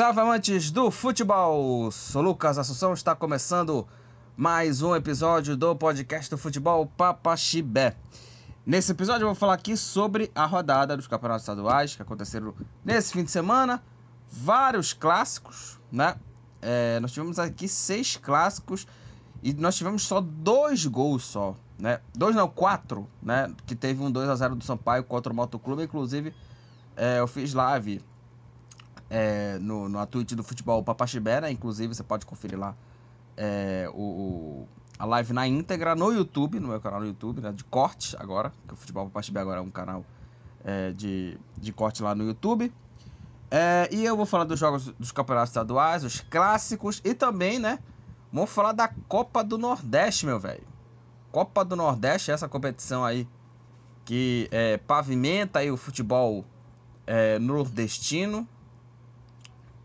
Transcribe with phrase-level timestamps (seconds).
[0.00, 1.90] Salve amantes do futebol!
[1.90, 3.86] Sou Lucas Assunção, está começando
[4.34, 7.94] mais um episódio do podcast do futebol Papaxibé.
[8.64, 13.12] Nesse episódio eu vou falar aqui sobre a rodada dos campeonatos estaduais que aconteceram nesse
[13.12, 13.82] fim de semana.
[14.26, 16.16] Vários clássicos, né?
[16.62, 18.86] É, nós tivemos aqui seis clássicos
[19.42, 22.00] e nós tivemos só dois gols só, né?
[22.14, 23.52] Dois não, quatro, né?
[23.66, 25.82] Que teve um 2 a 0 do Sampaio contra o Motoclube.
[25.82, 26.34] Inclusive,
[26.96, 28.02] é, eu fiz live
[29.10, 31.50] é, no, no Twitch do Futebol Papaxibé, né?
[31.50, 32.74] Inclusive, você pode conferir lá
[33.36, 34.66] é, o,
[34.98, 37.52] a live na íntegra no YouTube, no meu canal no YouTube, né?
[37.52, 40.04] De corte agora, que o Futebol Papaxibé agora é um canal
[40.64, 42.72] é, de, de corte lá no YouTube.
[43.50, 47.80] É, e eu vou falar dos jogos dos campeonatos estaduais, os clássicos e também, né?
[48.32, 50.62] Vamos falar da Copa do Nordeste, meu velho.
[51.32, 53.26] Copa do Nordeste, essa competição aí
[54.04, 56.44] que é, pavimenta aí o futebol
[57.06, 58.46] é, nordestino,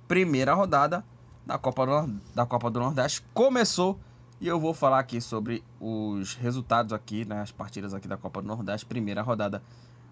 [0.08, 1.03] primeira rodada
[1.45, 4.00] da Copa, do, da Copa do Nordeste começou
[4.39, 8.42] e eu vou falar aqui sobre os resultados aqui, né, as partidas aqui da Copa
[8.42, 9.62] do Nordeste, primeira rodada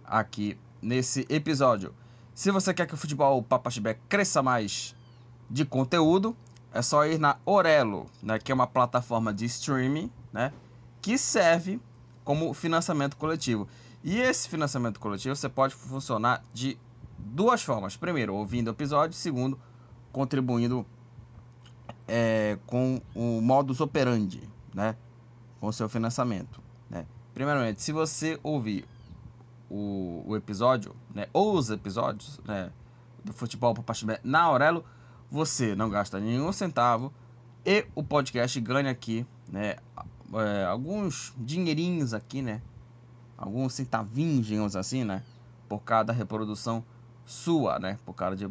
[0.05, 1.93] aqui nesse episódio.
[2.33, 4.95] Se você quer que o futebol Papaxibé cresça mais
[5.49, 6.35] de conteúdo,
[6.73, 10.51] é só ir na Orelo, né, que é uma plataforma de streaming, né,
[11.01, 11.79] que serve
[12.23, 13.67] como financiamento coletivo.
[14.03, 16.77] E esse financiamento coletivo você pode funcionar de
[17.17, 17.95] duas formas.
[17.95, 19.15] Primeiro, ouvindo o episódio.
[19.15, 19.59] Segundo,
[20.13, 20.85] contribuindo
[22.07, 24.95] é, com o modus operandi, né?
[25.59, 27.05] Com o seu financiamento, né?
[27.33, 28.85] Primeiramente, se você ouvir
[29.69, 31.27] o, o episódio, né?
[31.33, 32.71] Ou os episódios, né?
[33.25, 34.85] Do Futebol para Pachimé na Aurelo,
[35.31, 37.11] você não gasta nenhum centavo
[37.65, 39.77] e o podcast ganha aqui, né?
[40.35, 42.61] É, alguns dinheirinhos aqui, né?
[43.35, 45.23] Alguns centavinhos, digamos assim, né?
[45.67, 46.83] Por cada reprodução
[47.25, 47.97] sua, né?
[48.05, 48.45] Por causa de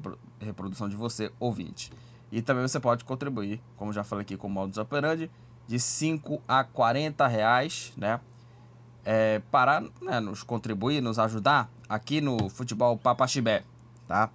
[0.44, 1.90] reprodução de você, ouvinte.
[2.30, 5.30] E também você pode contribuir, como já falei aqui com o modus operandi,
[5.67, 8.20] de 5 a 40 reais, né?
[9.05, 13.64] É, para né, nos contribuir, nos ajudar aqui no Futebol Papaxibé,
[14.06, 14.30] tá?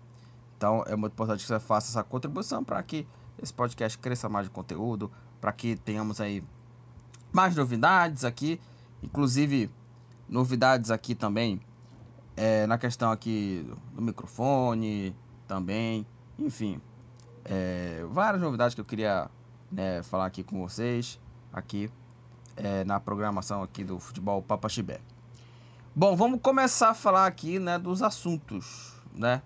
[0.57, 3.07] Então é muito importante que você faça essa contribuição para que
[3.41, 6.43] esse podcast cresça mais de conteúdo, para que tenhamos aí
[7.31, 8.59] mais novidades aqui,
[9.01, 9.69] inclusive
[10.27, 11.61] novidades aqui também
[12.35, 15.15] é, na questão aqui do microfone
[15.47, 16.05] também,
[16.37, 16.81] enfim,
[17.45, 19.29] é, várias novidades que eu queria
[19.71, 21.19] né, falar aqui com vocês,
[21.51, 21.89] aqui
[22.55, 24.99] é, na programação aqui do Futebol Papaxibé.
[25.95, 29.41] Bom, vamos começar a falar aqui né, dos assuntos, né?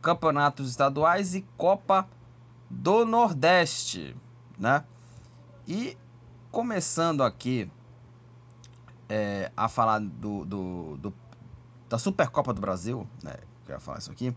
[0.00, 2.08] Campeonatos estaduais e Copa
[2.68, 4.14] do Nordeste,
[4.58, 4.84] né?
[5.66, 5.96] E
[6.50, 7.70] começando aqui
[9.08, 11.14] é, a falar do, do, do
[11.88, 13.34] da Supercopa do Brasil, né?
[13.66, 14.34] Eu ia falar isso aqui.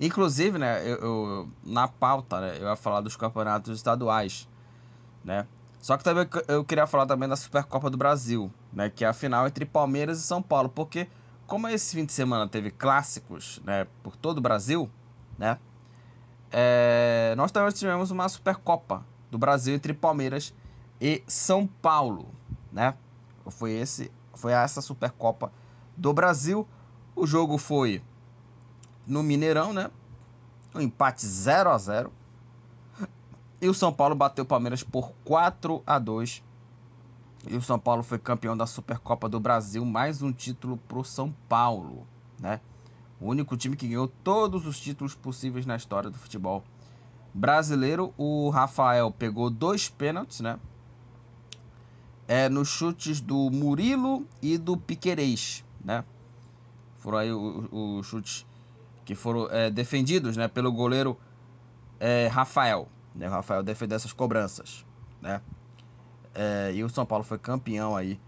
[0.00, 4.48] Inclusive, né, eu, eu, na pauta, né, eu ia falar dos campeonatos estaduais,
[5.24, 5.46] né?
[5.80, 9.12] Só que também eu queria falar também da Supercopa do Brasil, né, que é a
[9.12, 11.08] final entre Palmeiras e São Paulo, porque
[11.46, 14.90] como esse fim de semana teve clássicos, né, por todo o Brasil,
[15.38, 15.58] né?
[16.50, 20.54] É, nós também tivemos uma Supercopa do Brasil entre Palmeiras
[21.00, 22.28] e São Paulo,
[22.72, 22.94] né?
[23.48, 25.52] Foi esse, foi essa Supercopa
[25.96, 26.66] do Brasil
[27.16, 28.02] o jogo foi
[29.06, 29.90] no Mineirão, né?
[30.74, 32.12] Um empate 0 a 0
[33.60, 36.42] E o São Paulo bateu o Palmeiras por 4 a 2
[37.46, 39.84] E o São Paulo foi campeão da Supercopa do Brasil.
[39.84, 42.06] Mais um título para o São Paulo,
[42.40, 42.60] né?
[43.20, 46.64] O único time que ganhou todos os títulos possíveis na história do futebol
[47.32, 48.12] brasileiro.
[48.16, 50.58] O Rafael pegou dois pênaltis, né?
[52.26, 56.04] É, nos chutes do Murilo e do Piquerez, né?
[56.98, 58.46] Foram aí os chutes
[59.04, 61.18] que foram é, defendidos né, pelo goleiro
[62.00, 62.88] é, Rafael.
[63.14, 63.28] Né?
[63.28, 64.84] O Rafael defendeu essas cobranças.
[65.20, 65.40] Né?
[66.34, 68.18] É, e o São Paulo foi campeão aí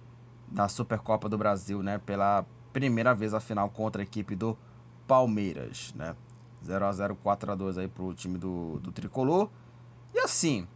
[0.49, 1.99] da Supercopa do Brasil, né?
[1.99, 4.57] Pela primeira vez a final contra a equipe do
[5.07, 6.15] Palmeiras, né?
[6.65, 9.49] 0 a 0 4 a 2 aí pro time do, do Tricolor.
[10.15, 10.67] E assim,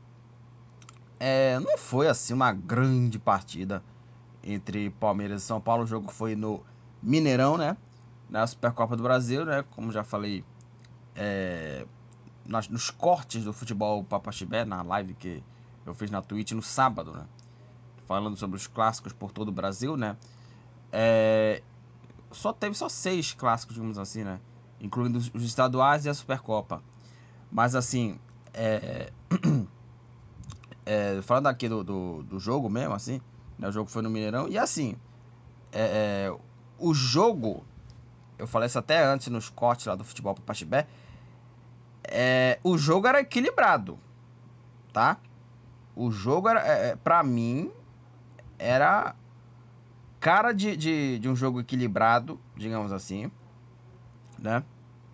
[1.19, 3.83] é, não foi assim uma grande partida
[4.43, 5.85] entre Palmeiras e São Paulo.
[5.85, 6.63] O jogo foi no
[7.03, 7.77] Mineirão, né?
[8.31, 9.65] Na Supercopa do Brasil, né?
[9.71, 10.45] Como já falei
[11.17, 11.85] é,
[12.47, 15.43] nas, nos cortes do futebol Papaxibé, na live que
[15.85, 17.27] eu fiz na Twitch no sábado, né?
[18.07, 20.17] Falando sobre os clássicos por todo o Brasil, né?
[20.93, 21.63] É,
[22.31, 24.41] só teve só seis clássicos, digamos assim, né?
[24.81, 26.83] Incluindo os, os estaduais e a Supercopa.
[27.51, 28.19] Mas assim,
[28.55, 29.13] é,
[30.87, 33.21] é, falando aqui do, do, do, jogo mesmo, assim,
[33.59, 33.69] né?
[33.69, 34.49] O jogo foi no Mineirão.
[34.49, 34.97] E assim,
[35.73, 36.37] é, é
[36.79, 37.65] o jogo
[38.41, 40.87] eu falei isso até antes nos cortes lá do futebol para Pachibé,
[42.05, 43.99] é, o jogo era equilibrado,
[44.93, 45.19] tá?
[45.95, 47.71] O jogo era, é, é para mim,
[48.59, 49.15] era
[50.19, 53.31] cara de, de, de um jogo equilibrado, digamos assim,
[54.39, 54.65] né?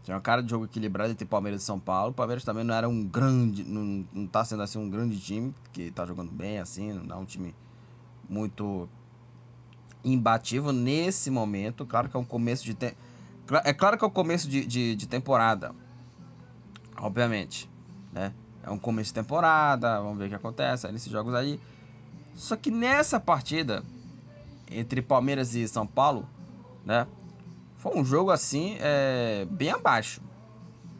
[0.05, 2.13] Tinha uma cara de jogo equilibrado entre Palmeiras e São Paulo.
[2.13, 5.53] O Palmeiras também não era um grande, não, não tá sendo assim um grande time,
[5.73, 7.53] que tá jogando bem assim, não é um time
[8.29, 8.89] muito
[10.05, 11.85] imbatível nesse momento.
[11.85, 12.97] Claro que é um começo de te...
[13.65, 15.75] é claro que é o começo de, de, de, temporada,
[16.97, 17.71] obviamente,
[18.13, 18.33] né?
[18.63, 21.61] É um começo de temporada, vamos ver o que acontece nesses jogos aí.
[22.35, 23.85] Só que nessa partida
[24.71, 26.29] entre Palmeiras e São Paulo,
[26.85, 27.07] né?
[27.77, 30.21] Foi um jogo assim, é, bem abaixo,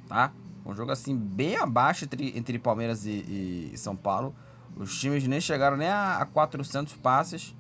[0.09, 0.33] tá?
[0.65, 4.35] Um jogo assim, bem abaixo entre, entre Palmeiras e, e São Paulo.
[4.77, 7.57] Os times nem chegaram nem a, a 400 passes,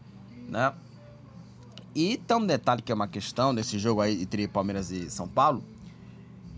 [0.48, 0.72] né?
[1.96, 5.26] E tem um detalhe que é uma questão desse jogo aí entre Palmeiras e São
[5.26, 5.64] Paulo,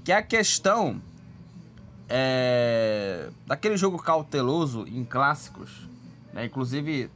[0.02, 1.00] que é a questão
[2.08, 5.88] é, daquele jogo cauteloso em clássicos.
[6.32, 6.46] Né?
[6.46, 7.08] Inclusive,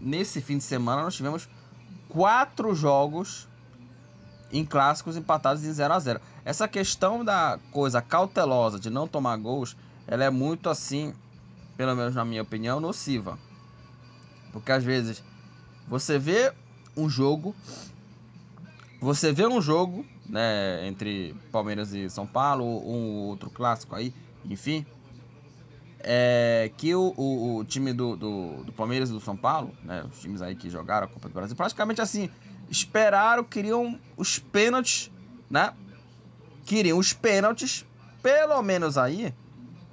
[0.00, 1.48] nesse fim de semana nós tivemos
[2.08, 3.48] quatro jogos
[4.52, 9.36] em clássicos empatados em 0 a 0 Essa questão da coisa cautelosa de não tomar
[9.38, 9.76] gols,
[10.06, 11.12] ela é muito assim,
[11.76, 13.36] pelo menos na minha opinião, nociva.
[14.52, 15.20] Porque às vezes
[15.88, 16.52] você vê
[17.00, 17.54] um jogo,
[19.00, 24.14] você vê um jogo, né, entre Palmeiras e São Paulo, um outro clássico aí,
[24.44, 24.84] enfim,
[26.00, 30.04] é, que o, o, o time do, do, do, Palmeiras e do São Paulo, né,
[30.10, 32.30] os times aí que jogaram a Copa do Brasil, praticamente assim,
[32.70, 35.10] esperaram, queriam os pênaltis,
[35.50, 35.74] né?
[36.64, 37.84] Queriam os pênaltis,
[38.22, 39.34] pelo menos aí,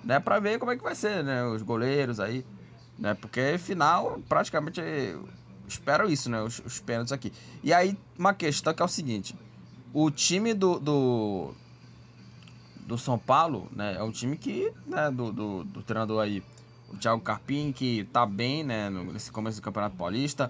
[0.03, 0.19] né?
[0.19, 1.43] Pra ver como é que vai ser, né?
[1.45, 2.45] Os goleiros aí,
[2.99, 3.15] né?
[3.15, 4.81] Porque final, praticamente,
[5.67, 6.41] esperam isso, né?
[6.41, 7.31] Os, os pênaltis aqui.
[7.63, 9.35] E aí, uma questão que é o seguinte:
[9.93, 11.53] o time do, do,
[12.85, 13.95] do São Paulo, né?
[13.95, 15.11] É um time que, né?
[15.11, 16.43] Do, do, do treinador aí,
[16.89, 18.89] o Thiago Carpim, que tá bem, né?
[18.89, 20.49] Nesse começo do Campeonato Paulista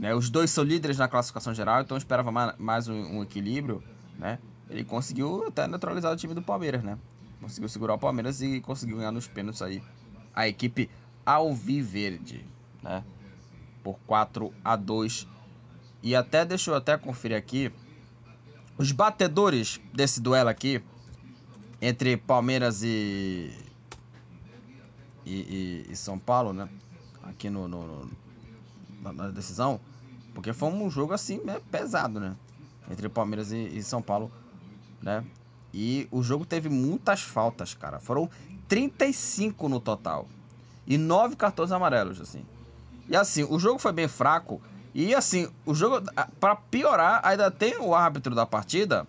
[0.00, 0.14] né?
[0.14, 3.82] Os dois são líderes na classificação geral, então esperava mais um, um, equilíbrio.
[4.18, 4.38] Né?
[4.70, 6.98] Ele conseguiu até neutralizar o time do Palmeiras, né?
[7.38, 9.82] Conseguiu segurar o Palmeiras e conseguiu ganhar nos pênaltis aí.
[10.34, 10.88] A equipe
[11.26, 12.46] Alviverde,
[12.82, 13.04] né?
[13.82, 15.26] Por 4 a 2
[16.02, 17.72] E até, deixa eu até conferir aqui.
[18.76, 20.82] Os batedores desse duelo aqui,
[21.82, 23.54] entre Palmeiras e,
[25.24, 26.68] e, e, e São Paulo, né?
[27.22, 28.10] Aqui no, no, no
[29.02, 29.80] na decisão.
[30.34, 32.36] Porque foi um jogo assim né, pesado, né?
[32.90, 34.30] Entre Palmeiras e, e São Paulo,
[35.02, 35.24] né?
[35.72, 38.00] E o jogo teve muitas faltas, cara.
[38.00, 38.28] Foram
[38.68, 40.28] 35 no total.
[40.86, 42.44] E 9 cartões amarelos, assim.
[43.10, 44.62] E assim, o jogo foi bem fraco.
[44.94, 46.06] E assim, o jogo,
[46.38, 49.04] para piorar, ainda tem o árbitro da partida,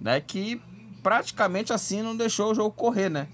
[0.00, 0.20] né?
[0.20, 0.60] Que
[1.04, 3.28] praticamente assim não deixou o jogo correr, né?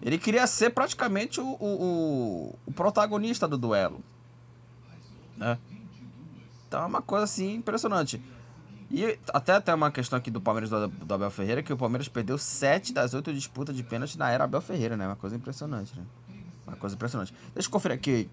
[0.00, 4.02] Ele queria ser praticamente o, o, o protagonista do duelo,
[5.36, 5.58] né?
[6.66, 8.20] Então é uma coisa assim impressionante.
[8.90, 12.08] E até tem uma questão aqui do Palmeiras do, do, Abel Ferreira, que o Palmeiras
[12.08, 15.06] perdeu 7 das 8 disputas de pênalti na era Abel Ferreira, né?
[15.06, 16.04] Uma coisa impressionante, né?
[16.66, 17.34] Uma coisa impressionante.
[17.54, 18.30] Deixa eu conferir aqui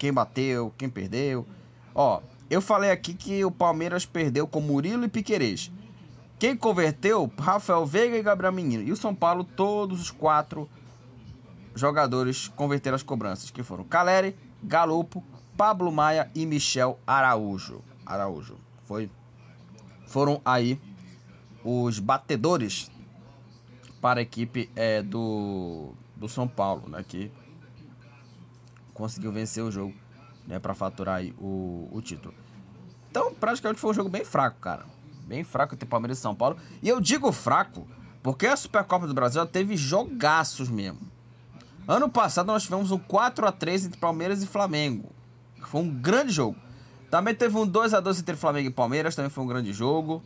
[0.00, 1.46] quem bateu, quem perdeu.
[1.94, 5.70] Ó, eu falei aqui que o Palmeiras perdeu com Murilo e Piquerez.
[6.38, 7.30] Quem converteu?
[7.38, 8.82] Rafael Veiga e Gabriel Menino.
[8.82, 10.66] E o São Paulo, todos os quatro
[11.74, 15.22] jogadores converteram as cobranças, que foram Caleri, Galopo,
[15.54, 17.84] Pablo Maia e Michel Araújo.
[18.06, 18.56] Araújo.
[18.86, 19.10] Foi,
[20.06, 20.80] foram aí
[21.62, 22.90] os batedores
[24.00, 27.30] para a equipe é, do, do São Paulo, né, que
[29.00, 29.94] conseguiu vencer o jogo
[30.46, 32.34] né, para faturar o, o título.
[33.10, 34.84] Então, praticamente foi um jogo bem fraco, cara.
[35.26, 36.56] Bem fraco entre Palmeiras e São Paulo.
[36.82, 37.86] E eu digo fraco
[38.22, 41.00] porque a Supercopa do Brasil teve jogaços mesmo.
[41.88, 45.10] Ano passado nós tivemos um 4 a 3 entre Palmeiras e Flamengo.
[45.66, 46.56] Foi um grande jogo.
[47.10, 50.22] Também teve um 2 a 2 entre Flamengo e Palmeiras, também foi um grande jogo.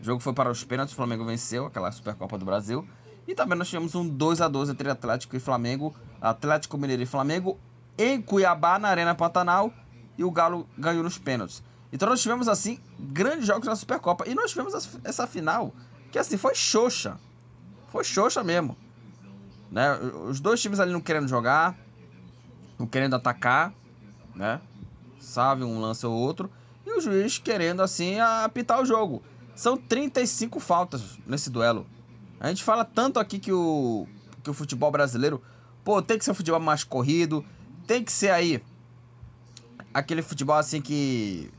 [0.00, 2.86] O jogo foi para os pênaltis, o Flamengo venceu aquela Supercopa do Brasil.
[3.26, 7.06] E também nós tivemos um 2 a 2 entre Atlético e Flamengo, Atlético Mineiro e
[7.06, 7.58] Flamengo
[7.98, 9.72] em Cuiabá, na Arena Pantanal,
[10.16, 11.62] e o Galo ganhou nos pênaltis.
[11.92, 15.72] Então nós tivemos assim grandes jogos na Supercopa e nós tivemos essa final
[16.10, 17.18] que assim foi xoxa.
[17.88, 18.76] Foi xoxa mesmo.
[19.70, 19.92] Né?
[20.28, 21.76] Os dois times ali não querendo jogar,
[22.78, 23.74] não querendo atacar
[24.34, 24.60] né?
[25.18, 26.50] Sabe um lance ou outro.
[26.84, 29.22] E o juiz querendo assim apitar o jogo.
[29.54, 31.86] São 35 faltas nesse duelo.
[32.40, 34.06] A gente fala tanto aqui que o,
[34.42, 35.40] que o futebol brasileiro,
[35.84, 37.44] pô, tem que ser um futebol mais corrido,
[37.86, 38.62] tem que ser aí
[39.92, 41.50] aquele futebol assim que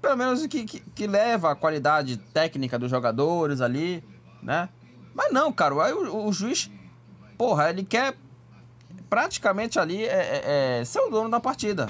[0.00, 4.04] pelo menos que, que, que leva a qualidade técnica dos jogadores ali,
[4.42, 4.68] né?
[5.14, 6.70] Mas não, cara, aí o, o juiz,
[7.36, 8.16] porra, ele quer
[9.10, 11.88] praticamente ali é, é, é, ser o dono da partida,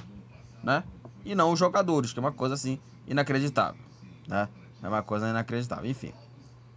[0.62, 0.82] né?
[1.24, 3.80] E não os jogadores, que é uma coisa assim inacreditável,
[4.26, 4.48] né?
[4.82, 6.12] É uma coisa inacreditável, enfim.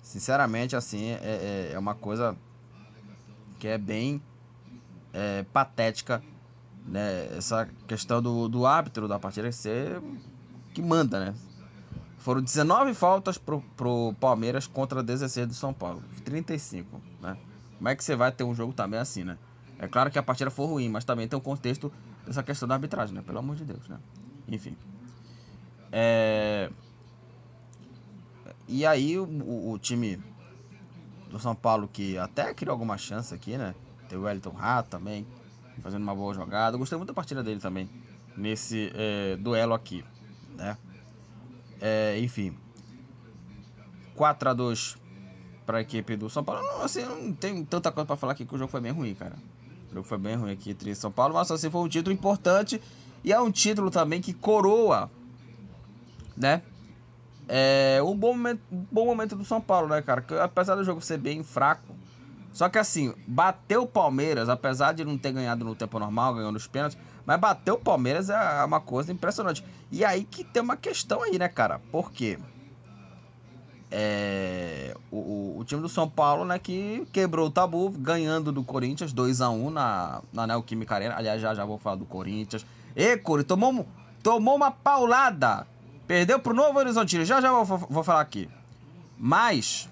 [0.02, 2.36] Sinceramente, assim, é, é, é uma coisa
[3.60, 4.22] que é bem
[5.14, 6.24] é, patética,
[6.90, 7.28] né?
[7.38, 10.02] Essa questão do, do árbitro da partida ser
[10.74, 11.36] que manda, né?
[12.18, 16.04] Foram 19 faltas pro, pro Palmeiras contra 16 do São Paulo.
[16.26, 17.38] 35, né?
[17.78, 19.38] Como é que você vai ter um jogo também assim, né?
[19.78, 21.92] É claro que a partida foi ruim, mas também tem o um contexto
[22.26, 23.22] dessa questão da arbitragem, né?
[23.22, 23.98] Pelo amor de Deus, né?
[24.48, 24.76] Enfim.
[25.92, 26.70] É...
[28.68, 29.24] E aí o,
[29.72, 30.22] o, time
[31.30, 33.74] do São Paulo que até criou alguma chance aqui, né?
[34.08, 35.26] Tem o Wellington Rato também,
[35.82, 36.78] fazendo uma boa jogada.
[36.78, 37.90] Gostei muito da partida dele também,
[38.36, 40.04] nesse é, duelo aqui,
[40.56, 40.78] né?
[41.82, 42.58] É, enfim.
[44.16, 44.98] 4 a 2
[45.66, 46.62] para a equipe do São Paulo.
[46.62, 49.14] Não, assim, não tem tanta coisa para falar aqui que o jogo foi bem ruim,
[49.14, 49.36] cara.
[49.92, 52.82] O jogo foi bem ruim aqui entre São Paulo, mas assim foi um título importante
[53.24, 55.10] e é um título também que coroa,
[56.36, 56.62] né?
[57.48, 60.22] É um bom momento, um bom momento do São Paulo, né, cara?
[60.22, 61.96] Que, apesar do jogo ser bem fraco,
[62.52, 66.56] só que assim, bateu o Palmeiras, apesar de não ter ganhado no tempo normal, ganhando
[66.56, 69.64] os pênaltis, mas bateu o Palmeiras é uma coisa impressionante.
[69.92, 71.80] E aí que tem uma questão aí, né, cara?
[71.92, 72.40] Por quê?
[73.92, 79.12] É, o, o, time do São Paulo, né, que quebrou o tabu, ganhando do Corinthians
[79.12, 81.16] 2 a 1 na, na Neoquímica Arena.
[81.18, 82.66] Aliás, já já vou falar do Corinthians.
[82.96, 83.88] E, Curi, tomou,
[84.22, 85.66] tomou uma paulada.
[86.06, 87.26] Perdeu pro Novo Horizontino.
[87.26, 88.48] Já já vou, vou falar aqui.
[89.18, 89.90] Mas,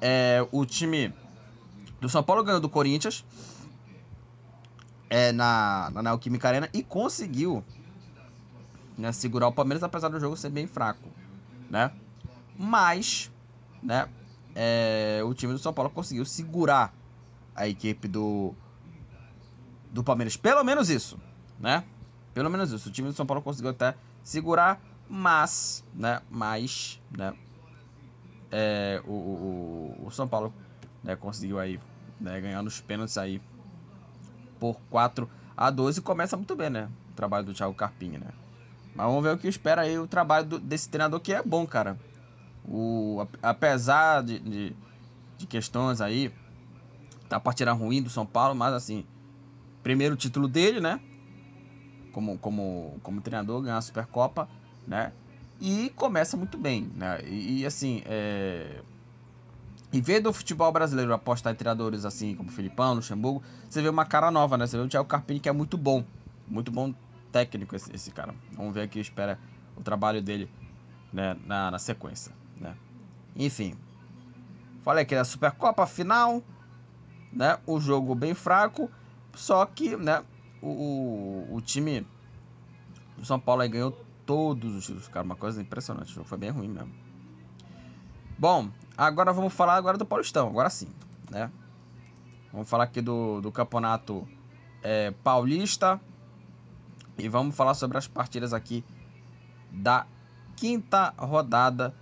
[0.00, 1.12] é, o time
[2.00, 3.24] do São Paulo ganhou do Corinthians
[5.10, 7.64] é, na, na Neoquímica Arena e conseguiu
[8.96, 11.08] né, segurar o Palmeiras, apesar do jogo ser bem fraco,
[11.70, 11.92] né?
[12.56, 13.30] Mas,
[13.82, 14.08] né,
[14.54, 16.92] é, o time do São Paulo conseguiu segurar
[17.54, 18.54] a equipe do,
[19.92, 20.36] do Palmeiras.
[20.36, 21.18] Pelo menos isso,
[21.58, 21.84] né?
[22.34, 22.88] Pelo menos isso.
[22.88, 27.34] O time do São Paulo conseguiu até segurar, mas, né, mas, né,
[28.50, 30.52] é, o, o, o, São Paulo
[31.02, 31.78] né, conseguiu aí
[32.20, 33.40] né, ganhar nos pênaltis aí
[34.58, 36.88] por 4 a 2 e começa muito bem, né?
[37.10, 38.28] O trabalho do Thiago Carpinha, né?
[38.94, 41.66] Mas vamos ver o que espera aí o trabalho do, desse treinador que é bom,
[41.66, 41.98] cara.
[42.64, 44.76] O, apesar de, de,
[45.36, 46.32] de questões aí,
[47.28, 49.04] tá partida ruim do São Paulo, mas assim,
[49.82, 51.00] primeiro título dele, né?
[52.12, 54.48] Como, como, como treinador, ganhar a Supercopa,
[54.86, 55.12] né?
[55.60, 57.20] E começa muito bem, né?
[57.24, 58.80] E, e assim, é...
[59.92, 64.04] em vez do futebol brasileiro apostar em treinadores assim como Filipão, Luxemburgo, você vê uma
[64.04, 64.66] cara nova, né?
[64.66, 66.04] Você vê o Thiago Carpini que é muito bom,
[66.46, 66.94] muito bom
[67.32, 68.34] técnico esse, esse cara.
[68.52, 69.38] Vamos ver aqui, espera
[69.76, 70.48] o trabalho dele
[71.12, 72.32] né, na, na sequência.
[72.56, 72.76] Né?
[73.34, 73.74] Enfim,
[74.82, 76.42] falei aqui da Supercopa final,
[77.32, 77.58] né?
[77.66, 78.90] O jogo bem fraco,
[79.34, 80.22] só que, né?
[80.62, 82.06] O, o, o time
[83.16, 86.12] do São Paulo ganhou todos os títulos, cara, uma coisa impressionante.
[86.12, 86.92] O jogo foi bem ruim mesmo.
[88.38, 90.88] Bom, agora vamos falar agora do Paulistão, agora sim,
[91.30, 91.50] né?
[92.52, 94.28] Vamos falar aqui do, do campeonato
[94.82, 95.98] é, paulista
[97.16, 98.84] e vamos falar sobre as partidas aqui
[99.72, 100.06] da
[100.56, 101.94] quinta rodada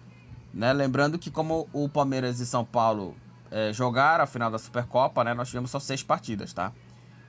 [0.57, 0.73] né?
[0.73, 3.15] Lembrando que como o Palmeiras e São Paulo
[3.51, 5.35] é, jogaram a final da Supercopa, né?
[5.35, 6.73] Nós tivemos só seis partidas, tá?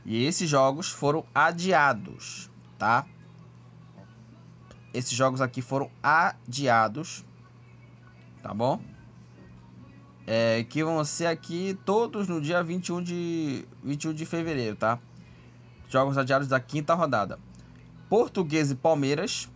[0.05, 3.05] E esses jogos foram adiados, tá?
[4.97, 7.23] Esses jogos aqui foram adiados,
[8.41, 8.81] tá bom?
[10.25, 14.97] É, que vão ser aqui todos no dia 21 de, 21 de fevereiro, tá?
[15.87, 17.37] Jogos adiados da quinta rodada.
[18.09, 19.47] Português e Palmeiras,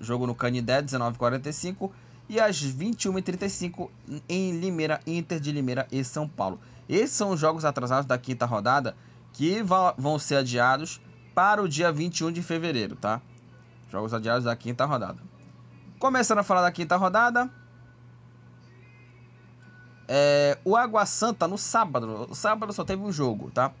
[0.00, 1.90] jogo no Canidé, 19h45
[2.28, 3.90] e às 21h35
[4.28, 6.60] em Limeira, Inter de Limeira e São Paulo.
[6.88, 8.96] Esses são os jogos atrasados da quinta rodada
[9.32, 9.64] que
[9.98, 11.00] vão ser adiados
[11.34, 13.20] para o dia 21 de fevereiro, tá?
[13.90, 15.20] Jogos adiados da quinta rodada.
[15.98, 17.50] Começando a falar da quinta rodada.
[20.08, 22.26] É, o Água Santa no sábado.
[22.28, 23.72] No sábado só teve um jogo, tá?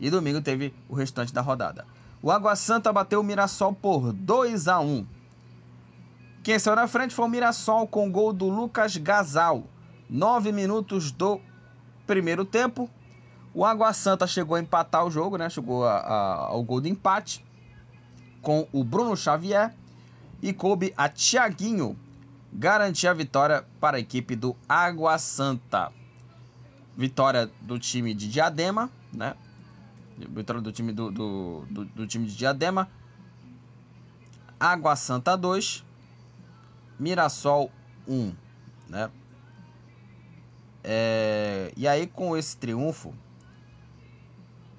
[0.00, 1.86] E domingo teve o restante da rodada.
[2.22, 5.18] O Água Santa bateu o Mirassol por 2 a 1
[6.48, 9.64] quem saiu na frente foi o Mirassol com gol do Lucas Gasal.
[10.08, 11.38] Nove minutos do
[12.06, 12.88] primeiro tempo.
[13.52, 15.50] O Água Santa chegou a empatar o jogo, né?
[15.50, 17.44] Chegou a, a, ao gol de empate
[18.42, 19.74] com o Bruno Xavier.
[20.40, 21.98] E coube a Thiaguinho
[22.52, 25.92] garantir a vitória para a equipe do Água Santa.
[26.96, 29.34] Vitória do time de Diadema, né?
[30.16, 32.88] Vitória do time do, do, do, do time de Diadema.
[34.58, 35.84] Água Santa 2,
[36.98, 37.70] Mirassol
[38.08, 38.34] 1,
[38.88, 39.10] né?
[40.82, 43.14] É, e aí, com esse triunfo,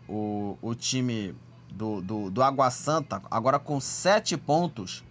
[0.08, 1.36] o, o time
[1.72, 5.04] do, do, do Água Santa, agora com sete pontos,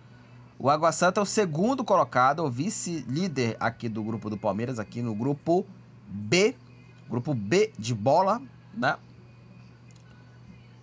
[0.59, 5.00] o Água Santa é o segundo colocado, o vice-líder aqui do grupo do Palmeiras, aqui
[5.03, 5.65] no grupo
[6.09, 6.57] B,
[7.09, 8.43] grupo B de bola,
[8.75, 8.97] né?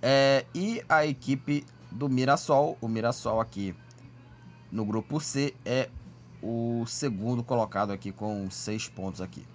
[0.01, 3.75] É, e a equipe do Mirassol, o Mirassol aqui
[4.71, 5.89] no grupo C é
[6.41, 9.45] o segundo colocado aqui com seis pontos aqui.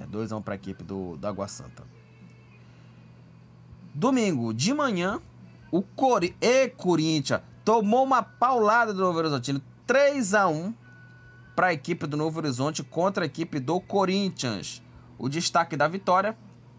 [0.00, 1.84] É, 2 a 1 para a equipe do, do Água Santa.
[3.94, 5.20] Domingo de manhã,
[5.72, 10.74] o Cori e Corinthians tomou uma paulada do Novo Horizontino, 3 a 1
[11.56, 14.82] para a equipe do Novo Horizonte contra a equipe do Corinthians.
[15.18, 16.36] O destaque da vitória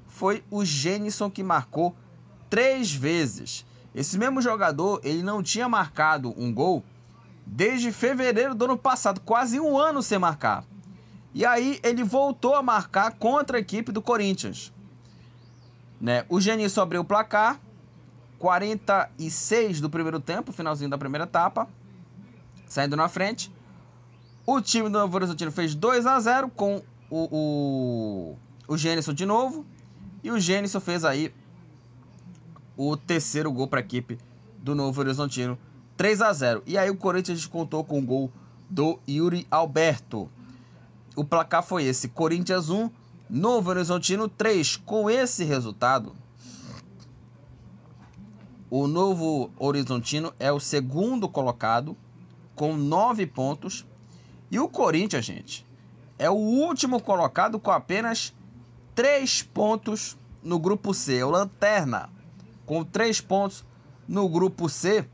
[0.07, 1.95] foi o Gênison que marcou
[2.49, 3.65] três vezes.
[3.95, 6.83] Esse mesmo jogador, ele não tinha marcado um gol
[7.45, 10.63] desde fevereiro do ano passado, quase um ano sem marcar.
[11.33, 14.71] E aí ele voltou a marcar contra a equipe do Corinthians.
[15.99, 16.25] Né?
[16.29, 17.59] O Genício abriu o placar,
[18.43, 21.65] 46 do primeiro tempo, finalzinho da primeira etapa,
[22.67, 23.49] saindo na frente.
[24.45, 29.25] O time do Novo Horizontino fez 2 a 0 com o, o, o Gênison de
[29.25, 29.65] novo.
[30.21, 31.33] E o Gênison fez aí
[32.75, 34.19] o terceiro gol para a equipe
[34.57, 35.57] do Novo Horizontino,
[35.95, 38.29] 3 a 0 E aí o Corinthians contou com o gol
[38.69, 40.29] do Yuri Alberto
[41.15, 42.89] o placar foi esse: Corinthians 1,
[43.29, 44.77] Novo Horizontino 3.
[44.77, 46.15] Com esse resultado,
[48.75, 51.95] o Novo Horizontino é o segundo colocado
[52.55, 53.85] com 9 pontos.
[54.49, 55.63] E o Corinthians, gente,
[56.17, 58.33] é o último colocado com apenas
[58.95, 61.17] 3 pontos no grupo C.
[61.17, 62.09] É o Lanterna
[62.65, 63.63] com 3 pontos
[64.07, 65.07] no grupo C.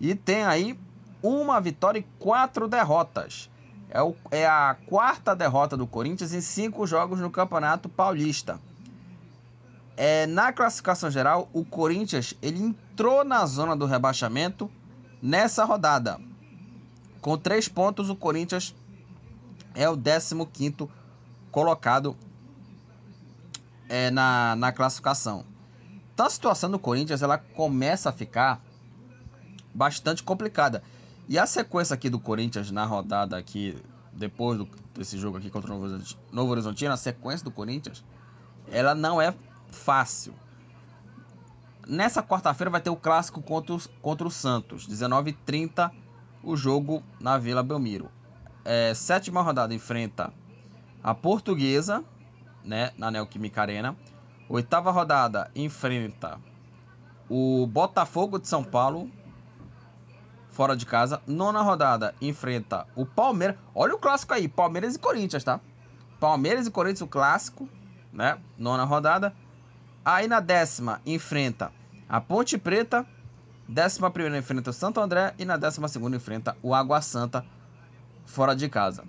[0.00, 0.76] E tem aí
[1.22, 3.48] uma vitória e quatro derrotas.
[3.88, 8.60] É, o, é a quarta derrota do Corinthians em cinco jogos no Campeonato Paulista.
[9.96, 14.70] É, na classificação geral, o Corinthians ele entrou na zona do rebaixamento
[15.20, 16.18] nessa rodada.
[17.20, 18.74] Com três pontos, o Corinthians
[19.74, 20.88] é o 15
[21.50, 22.16] colocado
[23.86, 25.44] é, na, na classificação.
[26.14, 28.62] Então a situação do Corinthians ela começa a ficar
[29.74, 30.82] bastante complicada.
[31.28, 33.76] E a sequência aqui do Corinthians na rodada aqui,
[34.10, 36.00] depois do, desse jogo aqui contra o
[36.32, 38.02] Novo, Horizontino, a sequência do Corinthians,
[38.70, 39.34] ela não é
[39.70, 40.32] fácil.
[41.86, 45.92] Nessa quarta-feira vai ter o clássico contra o, contra o Santos, 19h30,
[46.42, 48.10] o jogo na Vila Belmiro.
[48.64, 50.32] É, sétima rodada enfrenta
[51.00, 52.04] a Portuguesa,
[52.64, 53.96] né, na Neoquímica Arena.
[54.48, 56.40] Oitava rodada enfrenta
[57.28, 59.08] o Botafogo de São Paulo,
[60.50, 61.22] fora de casa.
[61.24, 63.56] Nona rodada enfrenta o Palmeiras.
[63.72, 65.60] Olha o clássico aí, Palmeiras e Corinthians, tá?
[66.18, 67.68] Palmeiras e Corinthians, o clássico,
[68.12, 68.40] né?
[68.58, 69.32] Nona rodada.
[70.06, 71.72] Aí na décima enfrenta
[72.08, 73.04] a Ponte Preta.
[73.68, 75.34] Décima primeira enfrenta o Santo André.
[75.36, 77.44] E na décima segunda enfrenta o Água Santa,
[78.24, 79.02] fora de casa.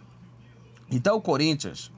[0.90, 1.92] Então o Corinthians,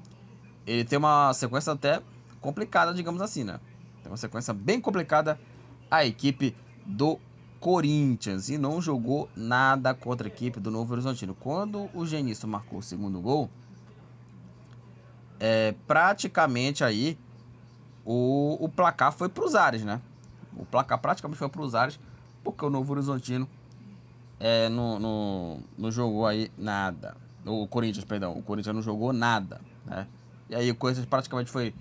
[0.67, 2.01] ele tem uma sequência até
[2.41, 3.61] complicada, digamos assim, né?
[4.03, 5.39] Tem uma sequência bem complicada
[5.89, 6.53] a equipe
[6.85, 7.17] do
[7.61, 11.33] Corinthians e não jogou nada contra a equipe do Novo Horizontino.
[11.33, 13.49] Quando o Genício marcou o segundo gol,
[15.39, 17.17] é, praticamente aí
[18.11, 20.01] o, o placar foi para os ares, né?
[20.57, 21.99] O placar praticamente foi para os ares,
[22.43, 23.47] porque o Novo Horizontino
[24.39, 27.15] é, não, não, não jogou aí nada.
[27.45, 30.07] O Corinthians, perdão, o Corinthians não jogou nada, né?
[30.49, 31.71] E aí o Corinthians praticamente foi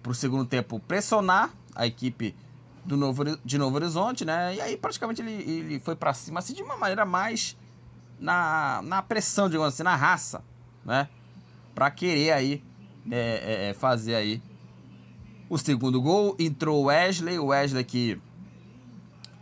[0.00, 2.36] para o segundo tempo pressionar a equipe
[2.84, 4.54] do Novo, de Novo Horizonte, né?
[4.54, 7.56] E aí praticamente ele, ele foi para cima, assim, de uma maneira mais
[8.16, 10.40] na, na pressão, digamos assim, na raça,
[10.84, 11.08] né?
[11.74, 12.62] Para querer aí
[13.10, 14.40] é, é, é, fazer aí
[15.52, 16.34] o segundo gol.
[16.38, 18.20] Entrou o Wesley, o Wesley que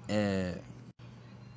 [0.09, 0.59] é...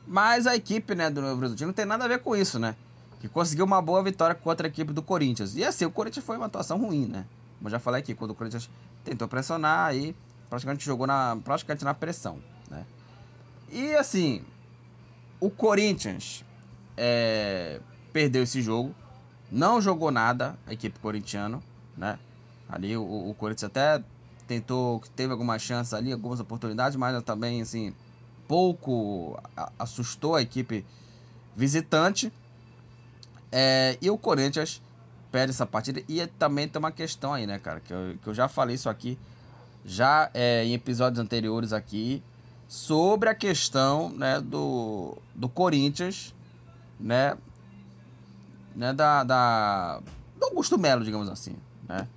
[0.05, 2.75] Mas a equipe né, do Novo não tem nada a ver com isso, né?
[3.19, 5.55] Que conseguiu uma boa vitória contra a equipe do Corinthians.
[5.55, 7.25] E assim, o Corinthians foi uma atuação ruim, né?
[7.57, 8.69] Como eu já falei aqui, quando o Corinthians
[9.03, 10.15] tentou pressionar aí
[10.53, 12.37] praticamente jogou na, praticamente na pressão,
[12.69, 12.85] né?
[13.71, 14.43] E assim,
[15.39, 16.45] o Corinthians
[16.95, 17.79] é,
[18.11, 18.93] perdeu esse jogo,
[19.51, 21.59] não jogou nada a equipe corintiana,
[21.97, 22.19] né?
[22.69, 24.03] Ali o, o Corinthians até
[24.47, 27.93] tentou, teve algumas chances ali, algumas oportunidades, mas também assim
[28.47, 29.39] pouco
[29.79, 30.85] assustou a equipe
[31.55, 32.31] visitante.
[33.51, 34.81] É, e o Corinthians
[35.31, 36.01] perde essa partida.
[36.07, 37.79] E também tem uma questão aí, né, cara?
[37.79, 39.17] Que eu, que eu já falei isso aqui
[39.85, 42.23] já é, em episódios anteriores aqui
[42.67, 46.33] sobre a questão né, do, do Corinthians,
[46.99, 47.37] né,
[48.75, 49.99] né da, da
[50.39, 51.55] do Augusto Melo, digamos assim,
[51.87, 52.07] né?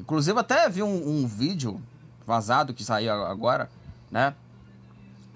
[0.00, 1.80] Inclusive até vi um, um vídeo
[2.26, 3.70] vazado que saiu agora,
[4.10, 4.34] né?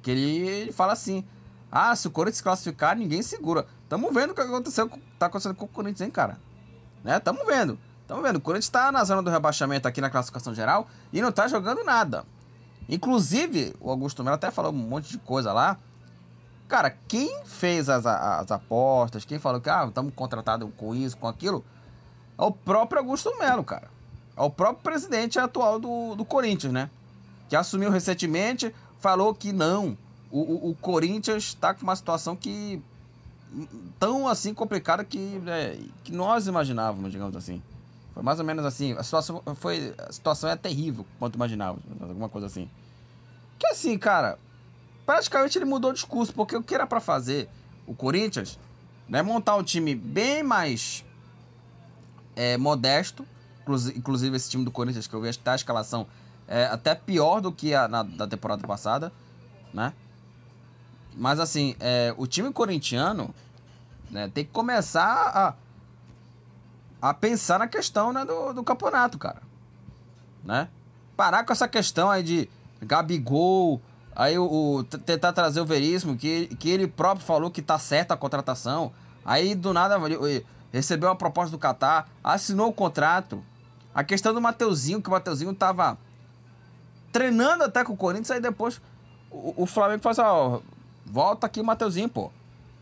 [0.02, 1.22] Que ele, ele fala assim:
[1.70, 3.66] Ah, se o Corinthians classificar, ninguém segura.
[3.88, 6.38] Tamo vendo o que aconteceu, tá acontecendo com o Corinthians, hein, cara?
[7.04, 7.20] Né?
[7.20, 7.78] Tamo vendo.
[8.08, 8.36] Tamo vendo.
[8.36, 11.84] O Corinthians tá na zona do rebaixamento aqui na classificação geral e não tá jogando
[11.84, 12.24] nada.
[12.88, 15.78] Inclusive, o Augusto Melo até falou um monte de coisa lá.
[16.66, 21.28] Cara, quem fez as, as apostas, quem falou que ah, estamos contratados com isso, com
[21.28, 21.62] aquilo,
[22.38, 23.93] é o próprio Augusto Melo, cara.
[24.36, 26.90] É o próprio presidente atual do, do Corinthians, né?
[27.48, 29.96] Que assumiu recentemente, falou que não.
[30.30, 32.82] O, o, o Corinthians está com uma situação que.
[33.98, 37.62] tão assim complicada que, é, que nós imaginávamos, digamos assim.
[38.12, 38.92] Foi mais ou menos assim.
[38.92, 41.84] A situação, foi, a situação é terrível quanto imaginávamos.
[42.00, 42.68] Alguma coisa assim.
[43.58, 44.38] Que assim, cara.
[45.06, 46.32] Praticamente ele mudou o discurso.
[46.32, 47.48] Porque o que era para fazer
[47.86, 48.58] o Corinthians,
[49.08, 49.22] né?
[49.22, 51.04] Montar um time bem mais
[52.34, 53.24] é, modesto
[53.96, 56.06] Inclusive, esse time do Corinthians que eu vi está a escalação
[56.46, 59.12] é até pior do que a na, da temporada passada,
[59.72, 59.92] né?
[61.16, 63.34] Mas assim, é, o time corintiano
[64.10, 65.56] né, tem que começar
[67.02, 69.42] a, a pensar na questão né, do, do campeonato, cara.
[70.42, 70.68] Né?
[71.16, 72.50] Parar com essa questão aí de
[72.82, 73.80] Gabigol,
[74.14, 78.14] aí o, o, tentar trazer o Veríssimo, que, que ele próprio falou que tá certa
[78.14, 78.92] a contratação.
[79.24, 79.96] Aí do nada
[80.72, 83.42] recebeu a proposta do Qatar, assinou o contrato.
[83.94, 85.96] A questão do Mateuzinho, que o Mateuzinho tava
[87.12, 88.80] treinando até com o Corinthians, aí depois
[89.30, 90.60] o, o Flamengo faz, ó,
[91.06, 92.30] volta aqui, Mateuzinho, pô.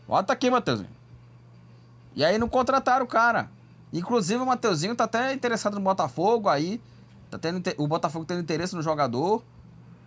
[0.07, 0.89] Volta aqui, Mateuzinho.
[2.15, 3.49] E aí não contrataram o cara.
[3.91, 6.81] Inclusive o Mateuzinho tá até interessado no Botafogo aí.
[7.29, 9.43] Tá tendo, o Botafogo tendo interesse no jogador.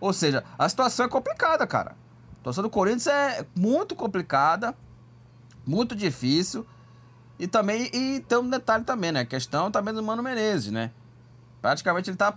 [0.00, 1.92] Ou seja, a situação é complicada, cara.
[1.92, 4.74] A situação do Corinthians é muito complicada,
[5.66, 6.66] muito difícil.
[7.38, 9.20] E também, e tem um detalhe também, né?
[9.20, 10.90] A questão também do Mano Menezes, né?
[11.60, 12.34] Praticamente ele tá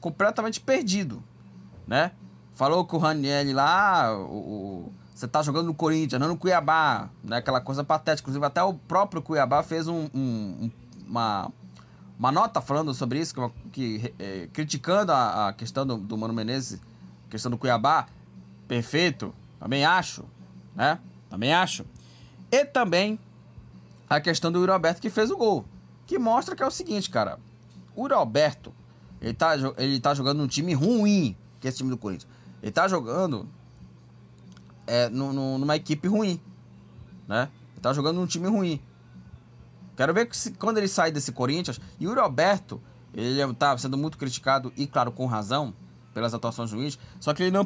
[0.00, 1.22] completamente perdido,
[1.86, 2.12] né?
[2.54, 7.38] Falou que o Raniel lá, o, você tá jogando no Corinthians, não no Cuiabá, né?
[7.38, 8.24] Aquela coisa patética.
[8.24, 10.70] Inclusive, até o próprio Cuiabá fez um, um,
[11.06, 11.50] uma,
[12.18, 16.32] uma nota falando sobre isso, que, que é, criticando a, a, questão do, do Mano
[16.32, 16.80] Menezes,
[17.28, 18.06] questão do Cuiabá.
[18.68, 20.24] Perfeito, também acho,
[20.76, 20.98] né?
[21.28, 21.84] Também acho.
[22.50, 23.18] E também
[24.10, 25.64] a questão do Yuri Alberto que fez o gol.
[26.04, 27.38] Que mostra que é o seguinte, cara.
[27.94, 28.74] O Yuri Alberto,
[29.20, 32.28] ele tá, ele tá jogando num time ruim, que é esse time do Corinthians.
[32.60, 33.48] Ele tá jogando
[34.84, 36.40] é, no, no, numa equipe ruim,
[37.28, 37.48] né?
[37.72, 38.82] Ele tá jogando num time ruim.
[39.96, 41.80] Quero ver que se, quando ele sai desse Corinthians.
[42.00, 42.82] E o Yuri Alberto,
[43.14, 45.72] ele tá sendo muito criticado, e claro, com razão,
[46.12, 46.98] pelas atuações ruins.
[47.20, 47.64] Só que ele não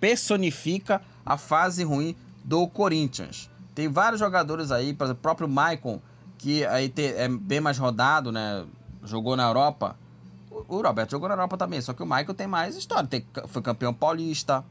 [0.00, 3.48] personifica a fase ruim do Corinthians.
[3.74, 6.00] Tem vários jogadores aí, por exemplo, o próprio Maicon,
[6.38, 8.64] que aí é bem mais rodado, né?
[9.02, 9.96] Jogou na Europa.
[10.50, 13.08] O, Roberto jogou na Europa também, só que o Michael tem mais história.
[13.08, 14.64] Tem, foi campeão paulista,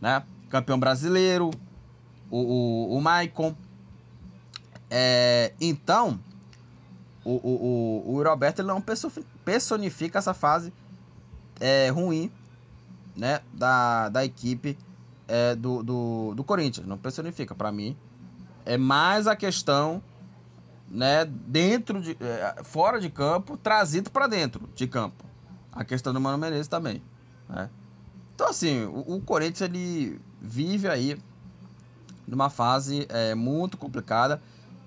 [0.00, 0.22] né?
[0.50, 1.50] Campeão brasileiro.
[2.30, 3.54] O, o, o Maicon.
[4.90, 6.20] É, então,
[7.24, 8.82] o, o, o, o Roberto ele não
[9.44, 10.72] personifica essa fase
[11.58, 12.30] é, ruim
[13.16, 14.76] né, da, da equipe
[15.26, 16.86] é, do, do, do Corinthians.
[16.86, 17.54] Não personifica.
[17.54, 17.96] Para mim,
[18.64, 20.02] é mais a questão
[20.88, 25.24] né, dentro de é, fora de campo, trazido para dentro de campo.
[25.72, 27.02] A questão do Mano Menezes também,
[27.48, 27.68] né?
[28.34, 31.18] Então assim, o, o Corinthians ele vive aí
[32.26, 34.40] numa fase é, muito complicada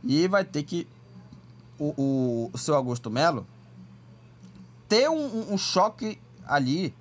[0.04, 0.88] e vai ter que
[1.78, 3.46] o, o, o seu Augusto Melo
[4.88, 6.94] ter um, um choque ali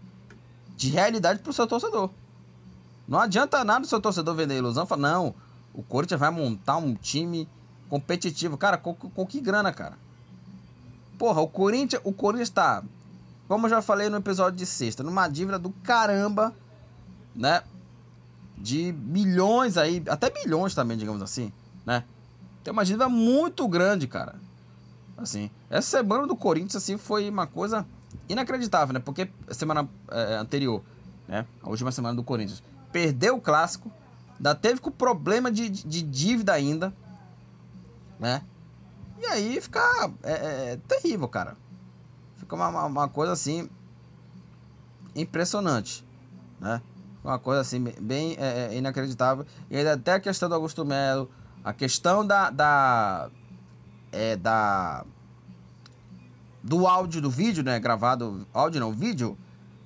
[0.76, 2.10] de realidade para o seu torcedor.
[3.06, 5.34] Não adianta nada o seu torcedor vender ilusão falar, não,
[5.76, 7.46] o Corinthians vai montar um time
[7.88, 8.56] competitivo.
[8.56, 9.96] Cara, com, com que grana, cara?
[11.18, 12.82] Porra, o Corinthians, o Corinthians tá,
[13.46, 16.54] como eu já falei no episódio de sexta, numa dívida do caramba,
[17.34, 17.62] né?
[18.56, 21.52] De milhões aí, até bilhões também, digamos assim,
[21.84, 22.04] né?
[22.64, 24.34] Tem uma dívida muito grande, cara.
[25.16, 27.86] Assim, essa semana do Corinthians, assim, foi uma coisa
[28.28, 29.00] inacreditável, né?
[29.00, 30.82] Porque semana é, anterior,
[31.28, 31.46] né?
[31.62, 33.90] A última semana do Corinthians, perdeu o clássico,
[34.37, 36.94] Ainda teve com problema de, de dívida ainda,
[38.18, 38.42] né?
[39.18, 39.81] E aí fica
[40.22, 41.57] é, é, é, terrível, cara.
[42.37, 43.68] Fica uma, uma coisa assim
[45.14, 46.05] impressionante,
[46.61, 46.83] né?
[47.25, 49.46] Uma coisa assim bem é, é, inacreditável.
[49.70, 51.31] E ainda até a questão do Augusto Melo,
[51.64, 53.31] a questão da da,
[54.12, 55.05] é, da
[56.62, 57.81] do áudio do vídeo, né?
[57.81, 59.37] Gravado, áudio não, vídeo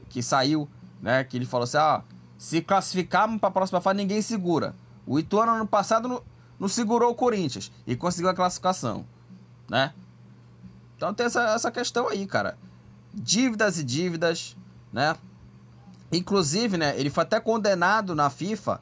[0.08, 0.68] que saiu,
[1.00, 1.22] né?
[1.22, 2.02] Que ele falou assim, ah,
[2.40, 4.74] se classificarmos para a próxima fase, ninguém segura.
[5.06, 6.22] O Ituano ano passado não,
[6.58, 9.04] não segurou o Corinthians e conseguiu a classificação,
[9.68, 9.92] né?
[10.96, 12.56] Então tem essa, essa questão aí, cara.
[13.12, 14.56] dívidas e dívidas,
[14.90, 15.14] né?
[16.10, 18.80] Inclusive, né, ele foi até condenado na FIFA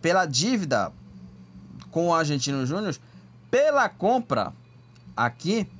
[0.00, 0.90] pela dívida
[1.90, 2.96] com o Argentino Júnior
[3.50, 4.54] pela compra
[5.14, 5.70] aqui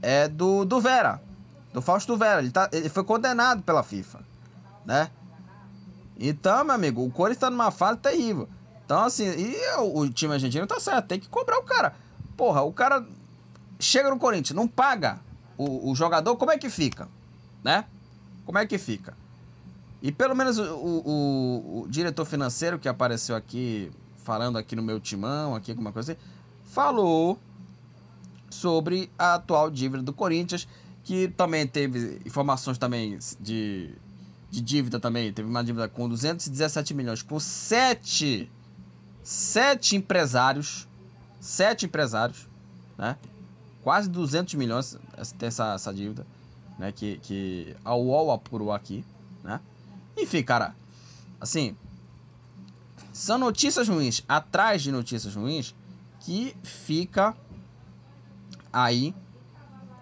[0.00, 1.20] é do, do Vera,
[1.74, 2.40] do Fausto Vera.
[2.40, 4.20] Ele, tá, ele foi condenado pela FIFA,
[4.86, 5.10] né?
[6.18, 8.48] Então, meu amigo, o Corinthians está numa fase terrível.
[8.84, 11.94] Então, assim, e o, time argentino tá certo, tem que cobrar o cara.
[12.36, 13.06] Porra, o cara
[13.80, 15.20] chega no Corinthians, não paga
[15.56, 17.08] o, o jogador, como é que fica?
[17.62, 17.84] Né?
[18.44, 19.16] Como é que fica?
[20.02, 23.90] E pelo menos o, o, o, diretor financeiro que apareceu aqui,
[24.24, 26.20] falando aqui no meu timão, aqui alguma coisa assim,
[26.64, 27.38] falou
[28.50, 30.66] sobre a atual dívida do Corinthians,
[31.04, 33.94] que também teve informações também de,
[34.52, 38.52] de dívida também, teve uma dívida com 217 milhões, com sete,
[39.22, 40.86] sete empresários,
[41.40, 42.46] sete empresários,
[42.98, 43.16] né?
[43.82, 44.98] Quase 200 milhões
[45.38, 46.26] tem essa, essa dívida,
[46.78, 46.92] né?
[46.92, 49.02] Que, que a UOL apurou aqui,
[49.42, 49.58] né?
[50.18, 50.76] Enfim, cara,
[51.40, 51.74] assim,
[53.10, 55.74] são notícias ruins atrás de notícias ruins
[56.20, 57.34] que fica
[58.70, 59.14] aí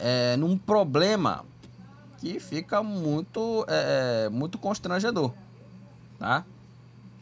[0.00, 1.44] é, num problema
[2.20, 5.32] que fica muito, é, é, muito constrangedor,
[6.18, 6.44] tá?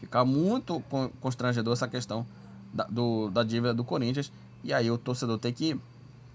[0.00, 0.82] Fica muito
[1.20, 2.26] constrangedor essa questão
[2.74, 4.32] da, do, da dívida do Corinthians
[4.62, 5.80] e aí o torcedor tem que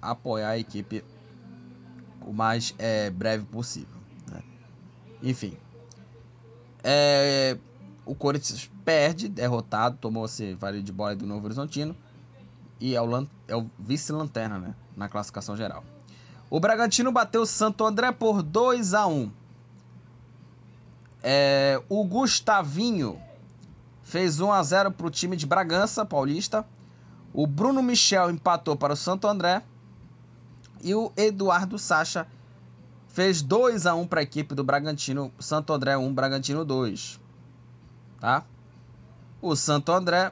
[0.01, 1.03] apoiar a equipe
[2.21, 3.99] o mais é, breve possível.
[4.31, 4.41] Né?
[5.21, 5.57] Enfim,
[6.81, 7.57] é,
[8.05, 11.95] o Corinthians perde, derrotado, tomou-se vale de bola do Novo Horizontino
[12.79, 15.83] e é o, é o vice-lanterna né, na classificação geral.
[16.53, 19.31] O Bragantino bateu o Santo André por 2 a 1
[21.23, 23.19] é, O Gustavinho
[24.03, 26.63] fez 1 a 0 para o time de Bragança Paulista.
[27.33, 29.63] O Bruno Michel empatou para o Santo André.
[30.83, 32.27] E o Eduardo Sacha
[33.07, 35.33] fez 2 a 1 para a equipe do Bragantino.
[35.39, 37.19] Santo André 1, Bragantino 2.
[38.19, 38.45] Tá?
[39.41, 40.31] O Santo André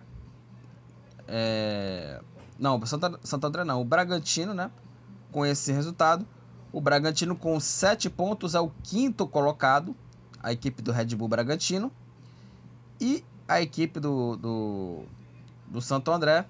[1.28, 2.22] é,
[2.60, 3.82] não, Santo, Santo André não.
[3.82, 4.70] O Bragantino, né?
[5.32, 6.26] Com esse resultado.
[6.72, 9.96] O Bragantino com 7 pontos é o quinto colocado.
[10.41, 11.91] A equipe do Red Bull Bragantino.
[13.00, 15.04] E a equipe do, do,
[15.67, 16.46] do Santo André.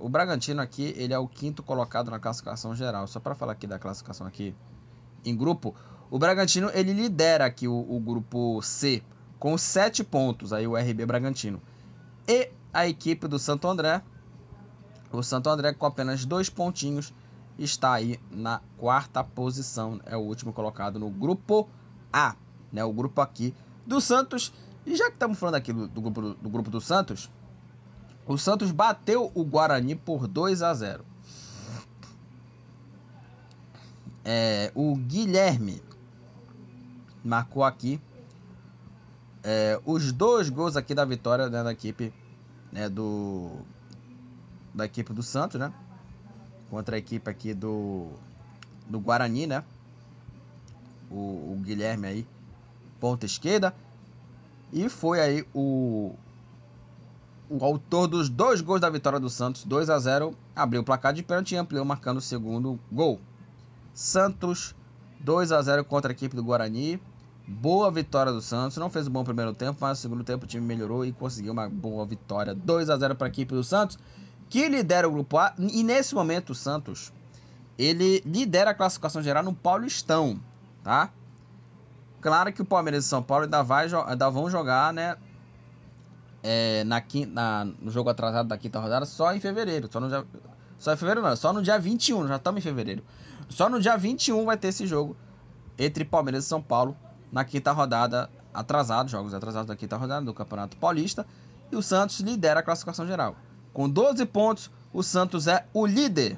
[0.00, 3.06] O Bragantino aqui, ele é o quinto colocado na classificação geral.
[3.06, 4.54] Só para falar aqui da classificação aqui
[5.24, 5.74] em grupo.
[6.10, 9.02] O Bragantino, ele lidera aqui o, o grupo C
[9.38, 10.52] com 7 pontos.
[10.52, 11.60] Aí o RB Bragantino.
[12.26, 14.02] E a equipe do Santo André,
[15.12, 17.12] o Santo André com apenas dois pontinhos,
[17.58, 21.68] está aí na quarta posição, é o último colocado no grupo
[22.12, 22.36] A,
[22.72, 22.84] né?
[22.84, 23.54] O grupo aqui
[23.86, 24.52] do Santos.
[24.86, 27.30] E já que estamos falando aqui do, do, grupo, do, grupo do Santos,
[28.26, 31.04] o Santos bateu o Guarani por 2 a 0.
[34.24, 35.82] É, o Guilherme
[37.24, 38.00] marcou aqui
[39.42, 42.12] é, os dois gols aqui da vitória né, da equipe
[42.70, 43.52] né, do
[44.74, 45.72] da equipe do Santos, né?
[46.70, 48.08] Contra a equipe aqui do
[48.88, 49.64] do Guarani, né?
[51.10, 52.26] O, o Guilherme aí,
[53.00, 53.74] ponta esquerda.
[54.72, 56.14] E foi aí o
[57.50, 61.14] o autor dos dois gols da vitória do Santos, 2 a 0, abriu o placar
[61.14, 63.18] de pênalti e ampliou marcando o segundo gol.
[63.94, 64.74] Santos
[65.20, 67.00] 2 a 0 contra a equipe do Guarani.
[67.46, 68.76] Boa vitória do Santos.
[68.76, 71.52] Não fez um bom primeiro tempo, mas no segundo tempo o time melhorou e conseguiu
[71.52, 72.54] uma boa vitória.
[72.54, 73.98] 2 a 0 para a equipe do Santos,
[74.48, 75.54] que lidera o grupo A.
[75.58, 77.12] E nesse momento o Santos
[77.78, 80.40] ele lidera a classificação geral no Paulistão,
[80.82, 81.10] tá?
[82.20, 85.16] Claro que o Palmeiras e São Paulo ainda, vai, ainda vão jogar, né?
[86.42, 89.88] É, na, na, no jogo atrasado da quinta rodada só em fevereiro.
[89.90, 90.24] Só no dia,
[90.78, 93.04] só em fevereiro não, só no dia 21, já estamos em fevereiro.
[93.48, 95.16] Só no dia 21 vai ter esse jogo
[95.78, 96.96] entre Palmeiras e São Paulo
[97.30, 101.24] na quinta rodada atrasado, jogos atrasados da quinta rodada do Campeonato Paulista,
[101.70, 103.36] e o Santos lidera a classificação geral.
[103.78, 106.36] Com 12 pontos, o Santos é o líder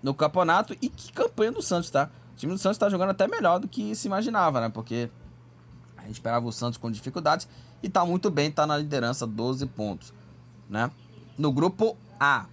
[0.00, 2.08] no campeonato e que campanha do Santos, tá?
[2.32, 4.68] O time do Santos está jogando até melhor do que se imaginava, né?
[4.68, 5.10] Porque
[5.96, 7.48] a gente esperava o Santos com dificuldades
[7.82, 10.14] e tá muito bem, tá na liderança, 12 pontos,
[10.70, 10.88] né?
[11.36, 12.46] No grupo A.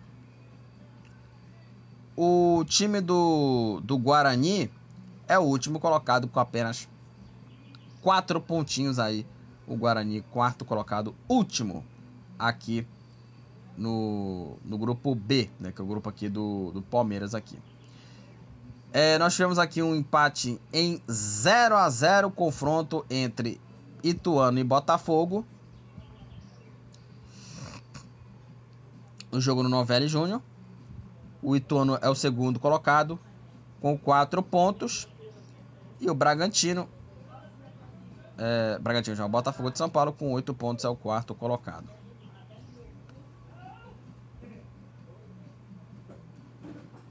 [2.17, 4.71] O time do, do Guarani
[5.27, 6.89] é o último colocado com apenas
[8.01, 9.23] quatro pontinhos aí.
[9.67, 11.85] O Guarani, quarto colocado, último
[12.39, 12.87] aqui
[13.81, 15.71] no, no grupo B, né?
[15.71, 17.57] Que é o grupo aqui do, do Palmeiras aqui.
[18.93, 23.59] É, nós tivemos aqui um empate em 0 a 0 confronto entre
[24.03, 25.45] Ituano e Botafogo.
[29.31, 30.41] O jogo no Novelli Júnior.
[31.41, 33.19] O Ituano é o segundo colocado
[33.81, 35.07] com quatro pontos.
[35.99, 36.87] E o Bragantino.
[38.37, 42.00] É, Bragantino já, o Botafogo de São Paulo com oito pontos é o quarto colocado.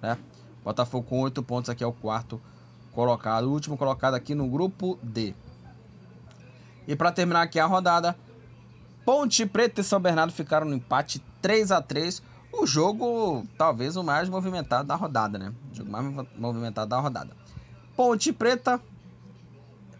[0.02, 0.18] Né?
[0.64, 2.40] Botafogo com oito pontos aqui é o quarto
[2.92, 3.44] colocado.
[3.44, 5.34] O último colocado aqui no grupo D.
[6.86, 8.16] E para terminar aqui a rodada,
[9.04, 14.02] Ponte Preta e São Bernardo ficaram no empate 3 a 3 O jogo, talvez o
[14.02, 15.52] mais movimentado da rodada, né?
[15.72, 17.36] O jogo mais movimentado da rodada.
[17.96, 18.80] Ponte Preta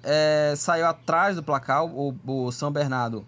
[0.03, 1.85] é, saiu atrás do placar.
[1.85, 3.25] O, o, São Bernardo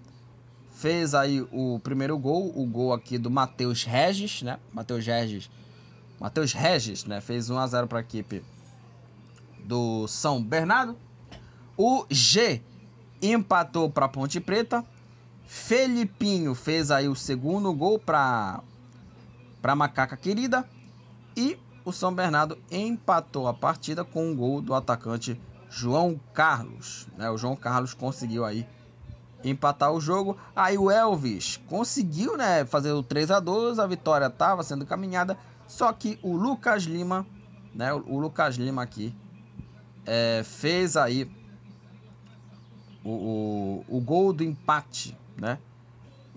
[0.71, 4.59] fez aí o primeiro gol, o gol aqui do Matheus Regis, né?
[4.73, 5.51] Matheus Regis.
[6.23, 7.21] Matheus Regis, né?
[7.21, 8.45] Fez 1 a 0 para a equipe
[9.65, 10.97] do São Bernardo.
[11.77, 12.63] O G
[13.21, 14.85] empatou para Ponte Preta.
[15.45, 18.61] Felipinho fez aí o segundo gol para
[19.61, 20.69] para Macaca Querida
[21.37, 27.09] e o São Bernardo empatou a partida com um gol do atacante João Carlos.
[27.19, 27.29] Né?
[27.31, 28.65] O João Carlos conseguiu aí
[29.45, 30.37] empatar o jogo.
[30.55, 35.37] Aí o Elvis conseguiu né, fazer o 3 a 2 a vitória estava sendo caminhada,
[35.67, 37.27] só que o Lucas Lima,
[37.75, 39.15] né, o Lucas Lima aqui,
[40.05, 41.31] é, fez aí
[43.05, 45.59] o, o, o, gol do empate, né?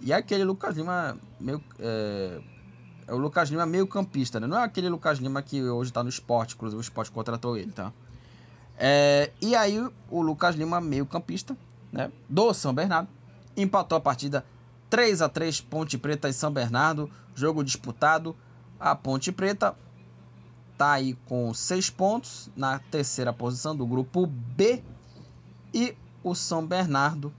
[0.01, 2.41] E é aquele Lucas Lima meio é,
[3.07, 4.47] é o Lucas Lima meio campista, né?
[4.47, 7.71] Não é aquele Lucas Lima que hoje está no esporte, inclusive o esporte contratou ele,
[7.71, 7.91] tá?
[8.77, 11.55] É, e aí o Lucas Lima, meio campista,
[11.91, 12.11] né?
[12.27, 13.07] Do São Bernardo,
[13.55, 14.45] empatou a partida
[14.89, 18.35] 3 a 3 Ponte Preta e São Bernardo, jogo disputado.
[18.85, 19.75] A Ponte Preta
[20.77, 24.83] tá aí com 6 pontos na terceira posição do grupo B
[25.73, 27.33] e o São Bernardo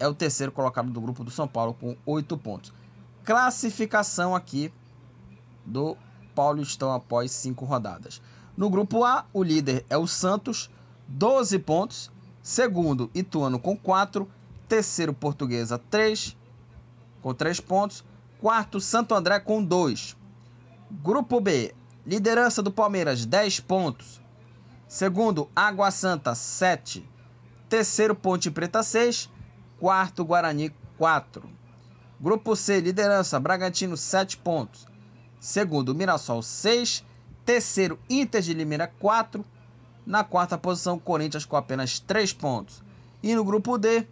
[0.00, 2.72] é o terceiro colocado do grupo do São Paulo com 8 pontos.
[3.22, 4.72] Classificação aqui
[5.62, 5.94] do
[6.34, 8.22] Paulistão após 5 rodadas.
[8.56, 10.70] No grupo A, o líder é o Santos,
[11.06, 12.10] 12 pontos.
[12.42, 14.26] Segundo, Ituano com 4.
[14.66, 16.34] Terceiro, Portuguesa, 3,
[17.20, 18.02] com 3 pontos.
[18.44, 20.14] Quarto, Santo André com 2.
[21.02, 24.20] Grupo B, liderança do Palmeiras, 10 pontos.
[24.86, 27.08] Segundo, Água Santa, 7.
[27.70, 29.30] Terceiro, Ponte Preta, 6.
[29.80, 31.48] Quarto, Guarani, 4.
[32.20, 34.86] Grupo C, liderança, Bragantino, 7 pontos.
[35.40, 37.02] Segundo, Mirassol, 6.
[37.46, 39.42] Terceiro, Inter de Limeira, 4.
[40.04, 42.82] Na quarta posição, Corinthians com apenas 3 pontos.
[43.22, 44.06] E no grupo D,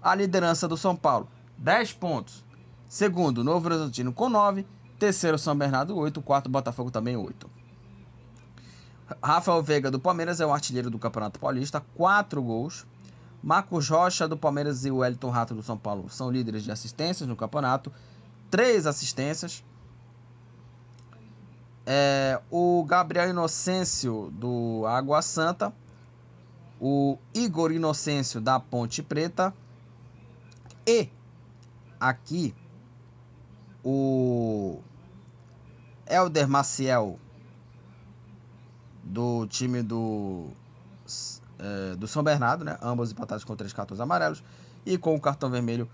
[0.00, 2.43] a liderança do São Paulo, 10 pontos.
[2.94, 4.64] Segundo, Novo Horizontino com 9.
[5.00, 6.22] Terceiro, São Bernardo, 8.
[6.22, 7.50] Quarto, Botafogo também, 8.
[9.20, 12.86] Rafael Veiga do Palmeiras é o artilheiro do Campeonato Paulista, 4 gols.
[13.42, 17.28] Marcos Rocha do Palmeiras e o Wellington Rato do São Paulo são líderes de assistências
[17.28, 17.90] no campeonato,
[18.48, 19.64] 3 assistências.
[21.84, 25.74] É, o Gabriel Inocêncio do Água Santa,
[26.80, 29.52] o Igor Inocêncio da Ponte Preta
[30.86, 31.08] e
[31.98, 32.54] aqui
[33.84, 34.80] o
[36.08, 37.18] Elder Maciel
[39.02, 40.48] do time do,
[41.58, 42.78] é, do São Bernardo, né?
[42.82, 44.42] Ambos empatados com três cartões amarelos.
[44.86, 45.88] E com o cartão vermelho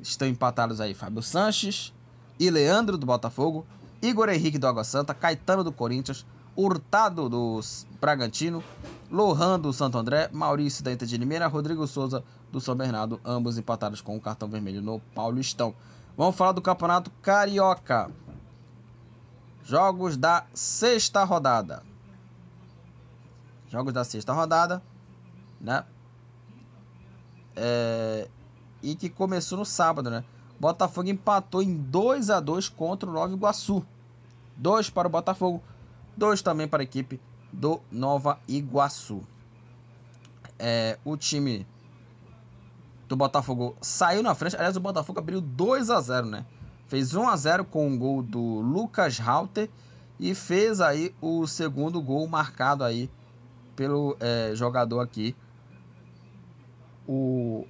[0.00, 1.92] estão empatados aí Fábio Sanches
[2.38, 3.66] e Leandro do Botafogo
[4.02, 6.24] Igor Henrique do Água Santa, Caetano do Corinthians,
[6.56, 7.60] Hurtado do
[8.00, 8.64] Bragantino,
[9.10, 13.58] Lohan do Santo André, Maurício da Inter de Limeira, Rodrigo Souza do São Bernardo, ambos
[13.58, 15.74] empatados com o cartão vermelho no Paulistão.
[16.16, 18.10] Vamos falar do Campeonato Carioca.
[19.64, 21.82] Jogos da sexta rodada.
[23.68, 24.82] Jogos da sexta rodada,
[25.60, 25.84] né?
[27.54, 28.28] É...
[28.82, 30.24] E que começou no sábado, né?
[30.58, 33.84] Botafogo empatou em 2 a 2 contra o Nova Iguaçu.
[34.56, 35.62] 2 para o Botafogo,
[36.16, 37.18] 2 também para a equipe
[37.50, 39.22] do Nova Iguaçu.
[40.58, 41.66] É, o time
[43.10, 44.54] do Botafogo saiu na frente.
[44.54, 46.46] Aliás, o Botafogo abriu 2 a 0 né?
[46.86, 49.68] Fez 1 a 0 com o um gol do Lucas Halter
[50.18, 53.10] e fez aí o segundo gol marcado aí
[53.74, 55.34] pelo é, jogador aqui,
[57.06, 57.66] o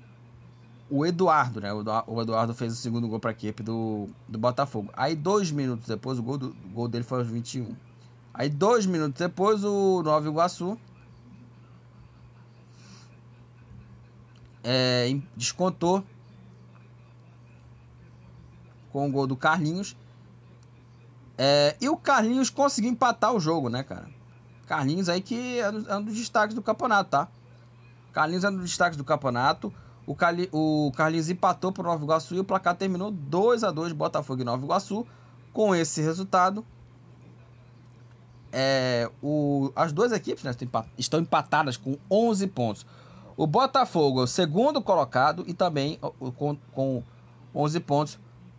[0.91, 1.73] o Eduardo, né?
[1.73, 4.91] O Eduardo fez o segundo gol para a equipe do, do Botafogo.
[4.93, 7.77] Aí, dois minutos depois, o gol, do, o gol dele foi aos 21.
[8.35, 10.77] Aí, dois minutos depois, o Nova Iguaçu
[14.63, 16.05] é, descontou
[18.93, 19.97] com o gol do Carlinhos.
[21.39, 24.09] É, e o Carlinhos conseguiu empatar o jogo, né, cara?
[24.67, 27.29] Carlinhos aí que é um dos destaques do campeonato, tá?
[28.13, 29.73] Carlinhos é um dos destaques do campeonato.
[30.07, 33.71] O, Cali, o Carlinhos empatou para o Nova Iguaçu e o placar terminou 2 a
[33.71, 35.07] 2 Botafogo e Nova Iguaçu.
[35.53, 36.65] Com esse resultado,
[38.53, 40.53] é, o, as duas equipes né,
[40.97, 42.87] estão empatadas com 11 pontos.
[43.41, 45.99] O Botafogo é o segundo colocado e também
[46.37, 47.03] com, com
[47.55, 48.19] 11 pontos.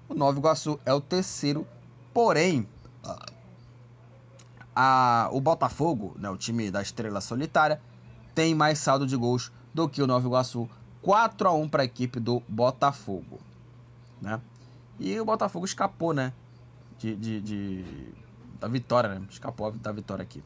[0.10, 1.68] O Nova Iguaçu é o terceiro.
[2.12, 2.68] Porém,
[4.76, 7.80] a, o Botafogo, né, o time da Estrela Solitária,
[8.34, 10.68] tem mais saldo de gols do que o Nova Iguaçu.
[11.04, 13.40] 4 a 1 para a equipe do Botafogo.
[14.20, 14.42] Né?
[15.00, 16.34] E o Botafogo escapou né,
[16.98, 17.86] de, de, de
[18.60, 19.28] da vitória, né?
[19.30, 20.44] escapou da vitória aqui.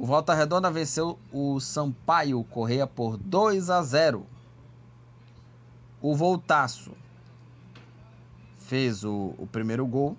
[0.00, 4.24] O Volta Redonda venceu o Sampaio Correia por 2 a 0.
[6.00, 6.92] O Voltaço
[8.60, 10.16] fez o, o primeiro gol,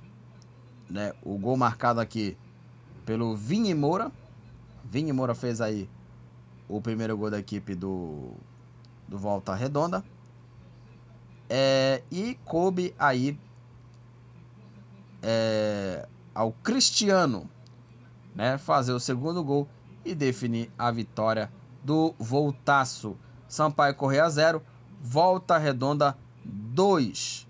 [0.89, 1.13] né?
[1.23, 2.38] O gol marcado aqui
[3.05, 4.11] pelo Vini Moura.
[4.84, 5.89] Vini Moura fez aí
[6.67, 8.34] o primeiro gol da equipe do,
[9.07, 10.03] do Volta Redonda.
[11.49, 13.39] É, e coube aí
[15.23, 16.05] é,
[16.36, 17.49] ao Cristiano
[18.36, 19.67] né, fazer o segundo gol
[20.03, 21.51] e definir a vitória
[21.84, 23.17] do Voltaço.
[23.47, 24.61] Sampaio Correia 0,
[25.01, 27.47] Volta Redonda 2.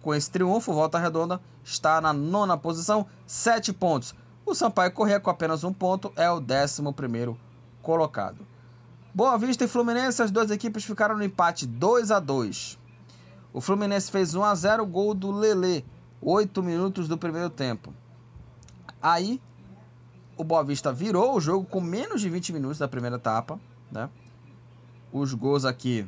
[0.00, 4.14] Com esse triunfo, Volta Redonda está na nona posição, 7 pontos.
[4.44, 7.36] O Sampaio Correia, com apenas um ponto, é o 11
[7.82, 8.46] colocado.
[9.12, 12.78] Boa Vista e Fluminense, as duas equipes ficaram no empate 2 a 2
[13.52, 15.84] O Fluminense fez 1 a 0 gol do Lele,
[16.20, 17.94] 8 minutos do primeiro tempo.
[19.00, 19.40] Aí,
[20.36, 23.58] o Boa Vista virou o jogo com menos de 20 minutos da primeira etapa,
[23.90, 24.08] né?
[25.12, 26.06] Os gols aqui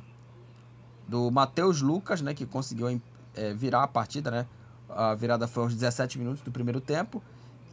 [1.07, 3.01] do Matheus Lucas, né, que conseguiu
[3.35, 4.47] é, virar a partida, né?
[4.89, 7.23] A virada foi aos 17 minutos do primeiro tempo.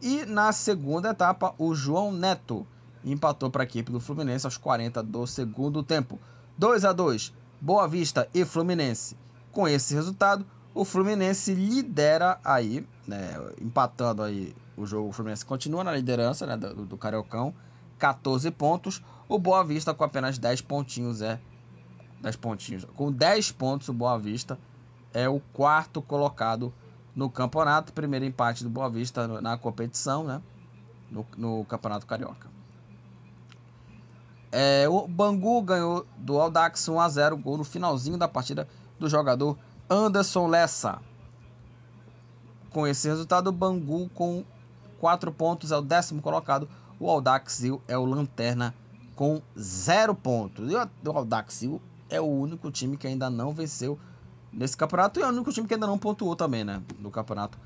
[0.00, 2.66] E na segunda etapa, o João Neto
[3.04, 6.18] empatou para a equipe do Fluminense aos 40 do segundo tempo.
[6.58, 9.16] 2 a 2 Boa Vista e Fluminense.
[9.52, 10.44] Com esse resultado,
[10.74, 15.08] o Fluminense lidera aí, né, empatando aí o jogo.
[15.08, 17.54] O Fluminense continua na liderança né, do, do Cariocão,
[17.98, 19.02] 14 pontos.
[19.28, 21.40] O Boa Vista com apenas 10 pontinhos é
[22.20, 22.84] 10 pontinhos.
[22.96, 24.58] Com 10 pontos, o Boa Vista
[25.12, 26.72] é o quarto colocado
[27.14, 27.92] no campeonato.
[27.92, 30.42] Primeiro empate do Boa Vista na competição, né?
[31.10, 32.48] No, no Campeonato Carioca.
[34.50, 38.66] É, o Bangu ganhou do Aldax 1 a 0 gol no finalzinho da partida
[38.98, 39.56] do jogador
[39.88, 41.00] Anderson Lessa.
[42.70, 44.44] Com esse resultado, o Bangu com
[45.00, 46.68] 4 pontos é o décimo colocado.
[46.98, 48.74] O Aldax é o lanterna
[49.14, 50.70] com 0 pontos.
[50.70, 51.62] E o Aldax
[52.08, 53.98] é o único time que ainda não venceu
[54.52, 56.82] nesse campeonato e é o único time que ainda não pontuou também, né?
[56.98, 57.58] No campeonato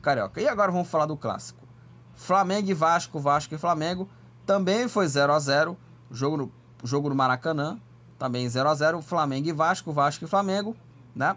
[0.00, 0.40] carioca.
[0.40, 1.66] E agora vamos falar do clássico.
[2.14, 4.08] Flamengo e Vasco, Vasco e Flamengo
[4.46, 5.76] também foi 0 a 0
[6.10, 6.52] jogo no,
[6.84, 7.78] jogo no Maracanã,
[8.18, 10.76] também 0 a 0 Flamengo e Vasco, Vasco e Flamengo,
[11.14, 11.36] né?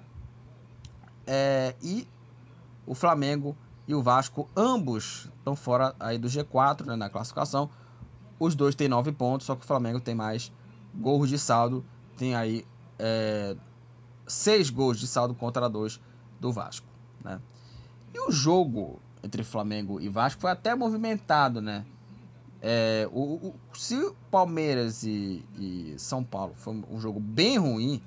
[1.25, 2.07] É, e
[2.85, 3.55] o Flamengo
[3.89, 7.71] e o Vasco, ambos estão fora aí do G4 né, na classificação.
[8.39, 10.51] Os dois têm 9 pontos, só que o Flamengo tem mais
[10.93, 11.83] gols de saldo,
[12.15, 12.63] tem aí
[12.99, 13.57] é,
[14.27, 15.99] 6 gols de saldo contra 2
[16.39, 16.85] do Vasco.
[17.23, 17.41] Né?
[18.13, 21.83] E o jogo entre Flamengo e Vasco foi até movimentado, né?
[22.61, 27.99] É, o, o, se Palmeiras e, e, São Paulo foi um jogo bem ruim,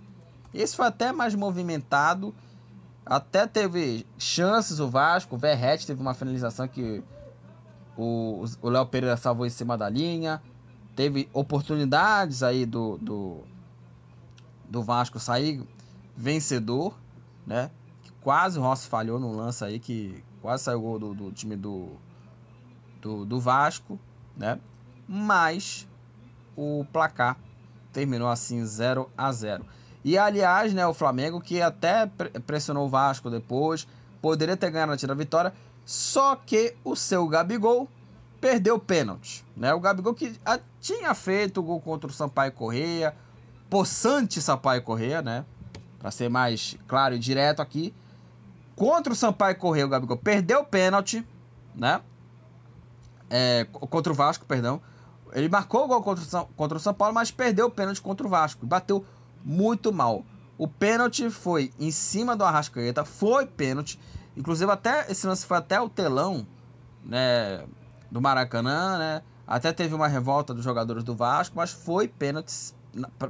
[0.55, 2.33] esse foi até mais movimentado.
[3.05, 7.03] Até teve chances o Vasco, o Verret teve uma finalização que
[7.97, 10.41] o Léo Pereira salvou em cima da linha.
[10.95, 13.41] Teve oportunidades aí do, do,
[14.69, 15.63] do Vasco sair
[16.17, 16.97] vencedor,
[17.47, 17.71] né?
[18.21, 21.57] Quase o Rossi falhou no lance aí, que quase saiu o gol do, do time
[21.57, 21.97] do,
[23.01, 23.99] do, do Vasco
[24.37, 24.59] né?
[25.07, 25.87] Mas
[26.57, 27.39] o placar
[27.93, 29.65] terminou assim 0 a 0.
[30.05, 32.07] E aliás, né, o Flamengo que até
[32.47, 33.87] pressionou o Vasco depois,
[34.21, 35.53] poderia ter garantido a vitória,
[35.85, 37.89] só que o seu Gabigol
[38.41, 39.73] perdeu o pênalti, né?
[39.73, 40.37] O Gabigol que
[40.81, 43.15] tinha feito o gol contra o Sampaio Correia,
[43.71, 45.45] possante Sampaio Correia, né?
[45.99, 47.95] Para ser mais claro e direto aqui,
[48.75, 51.25] contra o Sampaio Correia, o Gabigol perdeu o pênalti,
[51.75, 52.01] né?
[53.33, 54.79] é, contra o Vasco, perdão.
[55.33, 58.03] Ele marcou o gol contra o, São, contra o São Paulo, mas perdeu o pênalti
[58.03, 58.67] contra o Vasco.
[58.67, 59.03] Bateu
[59.45, 60.25] muito mal.
[60.59, 63.99] O pênalti foi em cima do Arrascaeta, foi pênalti.
[64.37, 66.47] Inclusive, até esse lance foi até o telão
[67.05, 67.65] né,
[68.11, 69.23] do Maracanã, né?
[69.47, 72.73] Até teve uma revolta dos jogadores do Vasco, mas foi pênalti,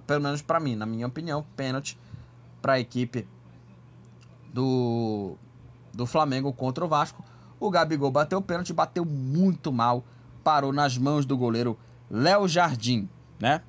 [0.07, 1.99] pelo menos para mim, na minha opinião, pênalti
[2.61, 3.27] para a equipe
[4.53, 5.37] do,
[5.93, 7.25] do Flamengo contra o Vasco.
[7.59, 10.05] O Gabigol bateu o pênalti, bateu muito mal,
[10.45, 11.79] parou nas mãos do goleiro
[12.11, 13.09] Léo Jardim,
[13.41, 13.63] né?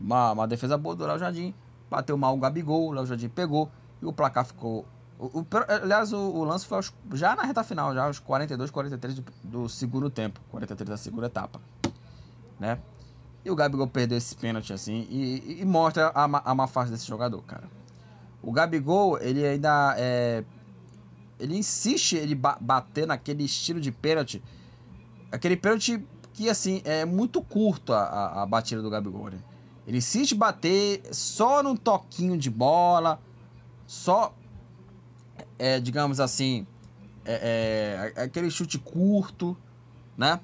[0.00, 1.54] Uma, uma defesa boa do Léo Jardim,
[1.90, 3.70] bateu mal o Gabigol, o Léo Jardim pegou
[4.00, 4.86] e o placar ficou
[5.18, 5.46] O, o,
[5.82, 9.24] aliás, o, o lance foi aos, já na reta final, já aos 42, 43 do,
[9.42, 11.60] do segundo tempo, 43 da segunda etapa,
[12.58, 12.78] né?
[13.44, 17.06] E o Gabigol perdeu esse pênalti assim e, e mostra a, a má fase desse
[17.06, 17.68] jogador, cara.
[18.42, 20.44] O Gabigol, ele ainda é,
[21.38, 24.42] ele insiste ele ba bater naquele estilo de pênalti,
[25.32, 29.30] aquele pênalti que assim é muito curto a, a, a batida do Gabigol.
[29.30, 29.38] Né?
[29.88, 33.18] Ele insiste bater só num toquinho de bola,
[33.86, 34.34] só
[35.58, 36.66] é, digamos assim,
[37.24, 39.56] é, é, aquele chute curto,
[40.14, 40.40] né?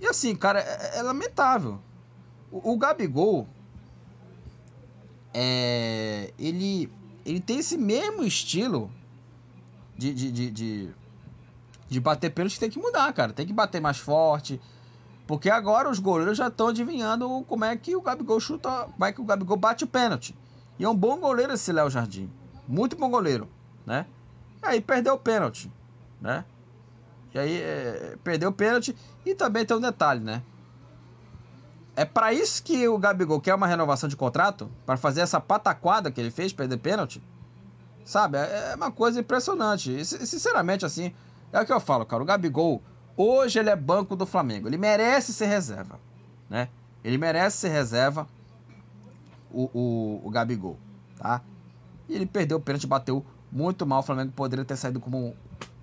[0.00, 1.80] E assim, cara, é, é lamentável.
[2.52, 3.48] O, o Gabigol,
[5.34, 6.88] é, ele,
[7.24, 8.92] ele tem esse mesmo estilo
[9.98, 10.90] de, de, de, de,
[11.88, 13.32] de bater pênalti que tem que mudar, cara.
[13.32, 14.60] Tem que bater mais forte.
[15.26, 19.12] Porque agora os goleiros já estão adivinhando como é que o Gabigol chuta, como é
[19.12, 20.36] que o Gabigol bate o pênalti.
[20.78, 22.30] E é um bom goleiro esse Léo Jardim.
[22.68, 23.48] Muito bom goleiro
[23.86, 24.04] né?
[24.60, 25.70] Aí perdeu o pênalti,
[26.20, 26.44] né?
[27.32, 30.42] E aí é, perdeu o pênalti e também tem um detalhe, né?
[31.94, 36.10] É para isso que o Gabigol quer uma renovação de contrato, para fazer essa pataquada
[36.10, 37.22] que ele fez, perder pênalti.
[38.04, 38.36] Sabe?
[38.36, 39.90] É, é uma coisa impressionante.
[39.90, 41.14] E, sinceramente, assim,
[41.52, 42.22] é o que eu falo, cara.
[42.22, 42.82] O Gabigol,
[43.16, 44.68] hoje ele é banco do Flamengo.
[44.68, 45.98] Ele merece ser reserva,
[46.48, 46.68] né?
[47.02, 48.26] Ele merece ser reserva,
[49.50, 50.76] o, o, o Gabigol,
[51.18, 51.40] tá?
[52.08, 54.00] E ele perdeu o pênalti, bateu muito mal.
[54.00, 55.34] O Flamengo poderia ter saído como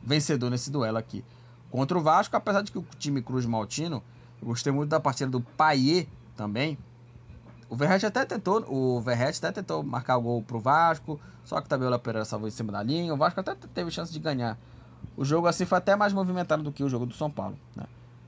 [0.01, 1.23] vencedor nesse duelo aqui.
[1.71, 4.03] Contra o Vasco, apesar de que o time Cruz Maltino,
[4.41, 6.77] eu gostei muito da partida do Paier também.
[7.69, 11.67] O Verret até tentou, o Verret até tentou marcar o gol pro Vasco, só que
[11.67, 13.11] também o Pereira salvou em cima da linha.
[13.13, 14.57] O Vasco até teve chance de ganhar.
[15.15, 17.85] O jogo assim foi até mais movimentado do que o jogo do São Paulo, né?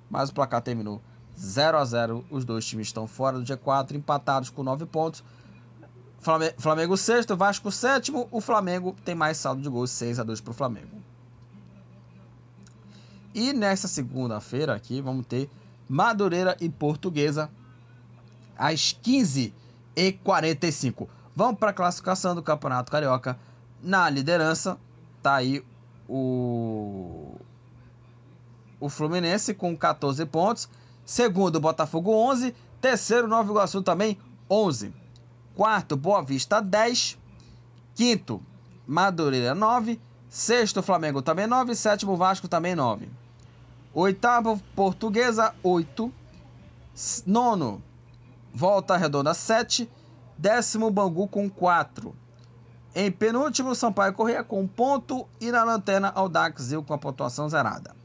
[0.09, 1.01] Mas o placar terminou
[1.37, 5.23] 0 a 0 Os dois times estão fora do G4, empatados com 9 pontos.
[6.19, 8.27] Flamengo, Flamengo sexto, Vasco sétimo.
[8.31, 10.97] O Flamengo tem mais saldo de gols, 6 a 2 para o Flamengo.
[13.33, 15.49] E nessa segunda-feira aqui vamos ter
[15.89, 17.49] Madureira e Portuguesa
[18.57, 21.07] às 15h45.
[21.35, 23.37] Vamos para a classificação do Campeonato Carioca.
[23.83, 24.77] Na liderança
[25.21, 25.61] tá aí
[26.07, 27.35] o
[28.79, 30.69] o Fluminense com 14 pontos.
[31.05, 32.55] Segundo, Botafogo 11.
[32.79, 34.17] Terceiro, Nova Iguaçu também
[34.49, 34.93] 11.
[35.55, 37.17] Quarto, Boa Vista 10.
[37.95, 38.41] Quinto,
[38.85, 39.99] Madureira 9.
[40.29, 41.75] Sexto, Flamengo também 9.
[41.75, 43.09] Sétimo, Vasco também 9.
[43.93, 46.13] Oitavo, Portuguesa 8.
[47.25, 47.81] Nono,
[48.53, 49.89] Volta Redonda 7.
[50.37, 52.13] Décimo, Bangu com 4.
[52.95, 55.27] Em penúltimo, Sampaio Correia com um ponto.
[55.39, 57.95] E na lanterna, Aldax Zil com a pontuação zerada.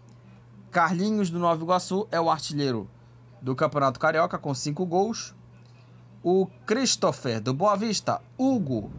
[0.70, 2.90] Carlinhos do Nova Iguaçu é o artilheiro
[3.40, 5.34] do Campeonato Carioca com 5 gols
[6.22, 8.90] o Christopher do Boa Vista, Hugo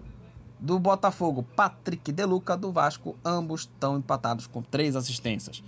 [0.60, 5.64] do Botafogo, Patrick Deluca do Vasco, ambos estão empatados com três assistências.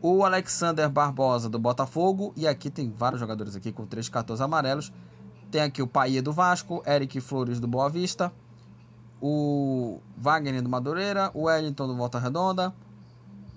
[0.00, 4.92] O Alexander Barbosa do Botafogo, e aqui tem vários jogadores aqui com três cartões amarelos.
[5.50, 8.32] Tem aqui o Paia do Vasco, Eric Flores do Boa Vista,
[9.24, 12.74] o Wagner do Madureira, o Wellington do Volta Redonda,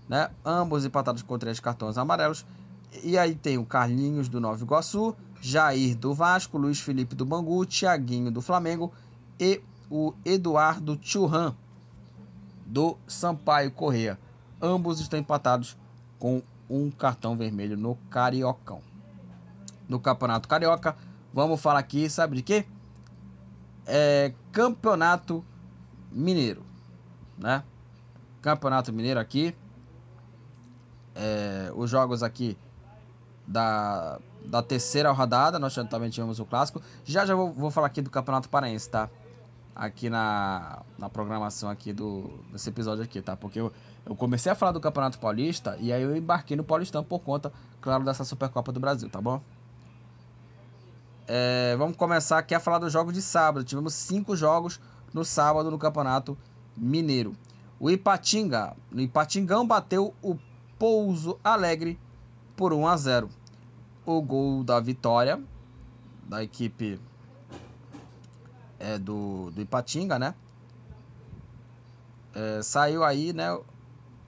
[0.07, 0.29] né?
[0.45, 2.45] Ambos empatados com três cartões amarelos.
[3.03, 7.65] E aí tem o Carlinhos do Nova Iguaçu, Jair do Vasco, Luiz Felipe do Bangu,
[7.65, 8.93] Tiaguinho do Flamengo
[9.39, 9.59] e
[9.89, 11.55] o Eduardo Churran
[12.63, 14.19] do Sampaio Correia.
[14.61, 15.75] Ambos estão empatados
[16.19, 18.81] com um cartão vermelho no Cariocão.
[19.89, 20.95] No Campeonato Carioca,
[21.33, 22.65] vamos falar aqui, sabe de quê?
[23.87, 25.43] É Campeonato
[26.15, 26.63] Mineiro,
[27.37, 27.63] né?
[28.41, 29.55] Campeonato Mineiro aqui.
[31.13, 32.57] É, os jogos aqui
[33.45, 36.81] da da terceira rodada, nós também tivemos o clássico.
[37.03, 39.09] Já já vou, vou falar aqui do Campeonato Paraense, tá?
[39.75, 43.35] Aqui na, na programação aqui do, desse episódio aqui, tá?
[43.35, 43.73] Porque eu,
[44.05, 47.51] eu comecei a falar do Campeonato Paulista e aí eu embarquei no Paulistão por conta,
[47.81, 49.41] claro, dessa Supercopa do Brasil, tá bom?
[51.27, 53.65] É, vamos começar aqui a falar dos jogos de sábado.
[53.65, 54.79] Tivemos cinco jogos
[55.15, 56.37] no sábado no Campeonato
[56.75, 57.33] Mineiro.
[57.79, 60.37] O Ipatinga, no Ipatingão, bateu o
[60.77, 61.97] Pouso Alegre
[62.53, 63.29] por 1 a 0
[64.05, 65.41] o gol da vitória
[66.27, 66.99] da equipe
[68.77, 70.35] é, do, do Ipatinga, né?
[72.33, 73.57] É, saiu aí, né?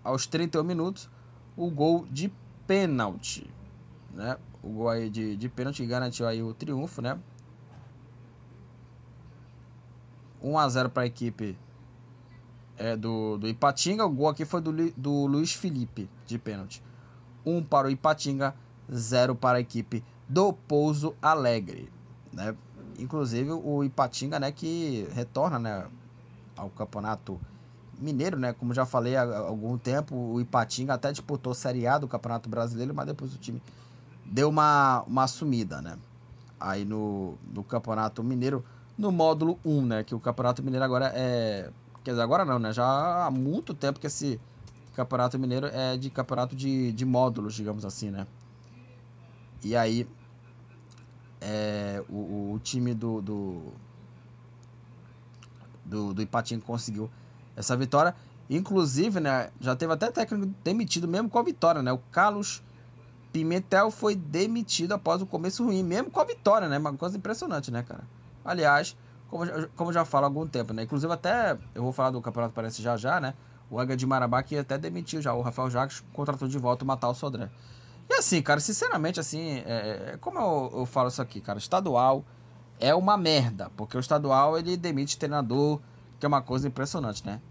[0.06, 1.10] Aos 31 minutos,
[1.58, 2.32] o gol de
[2.66, 3.50] pênalti,
[4.14, 4.38] né?
[4.64, 7.20] O gol aí de, de pênalti garantiu aí o triunfo, né?
[10.42, 11.58] 1 a 0 para a equipe
[12.78, 14.06] é, do, do Ipatinga.
[14.06, 16.84] O gol aqui foi do, do Luiz Felipe de pênalti.
[17.46, 18.54] 1 para o Ipatinga,
[18.94, 21.92] 0 para a equipe do Pouso Alegre.
[22.32, 22.56] Né?
[23.00, 25.88] Inclusive o Ipatinga né, que retorna né,
[26.56, 27.40] ao campeonato
[28.00, 28.54] Mineiro, né?
[28.54, 32.94] Como já falei há algum tempo, o Ipatinga até disputou Série A do Campeonato Brasileiro,
[32.94, 33.62] mas depois o time
[34.24, 35.98] deu uma, uma sumida, né?
[36.60, 38.64] Aí no, no Campeonato Mineiro,
[38.98, 40.04] no módulo 1, né?
[40.04, 41.70] Que o Campeonato Mineiro agora é.
[42.04, 42.74] Quer dizer, agora não, né?
[42.74, 44.39] Já há muito tempo que esse
[44.95, 48.26] Campeonato Mineiro é de campeonato de, de módulos, digamos assim, né?
[49.64, 50.08] E aí
[51.39, 53.62] é, o, o, time do, do,
[55.86, 57.10] do, do Ipatinga conseguiu
[57.56, 58.16] essa vitória.
[58.50, 61.91] Inclusive, né, já teve até técnico demitido mesmo com a vitória, né?
[61.91, 62.64] O Carlos
[63.32, 66.78] Pimentel foi demitido após o começo ruim, mesmo com a vitória, né?
[66.78, 68.04] Uma coisa impressionante, né, cara?
[68.48, 68.95] Aliás,
[69.30, 69.43] como,
[69.76, 70.84] como já falo há algum tempo, né?
[70.84, 73.34] Inclusive até, eu vou falar do Campeonato Parece já já, né?
[73.70, 76.88] O Águia de Marabá que até demitiu já, o Rafael Jacques contratou de volta o
[76.88, 77.50] Matal Sodré.
[78.10, 82.24] E assim, cara, sinceramente, assim, é, é, como eu, eu falo isso aqui, cara, estadual
[82.80, 85.82] é uma merda, porque o estadual ele demite treinador,
[86.18, 87.41] que é uma coisa impressionante, né?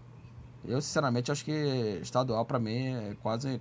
[0.64, 3.60] Eu, sinceramente, acho que estadual para mim é quase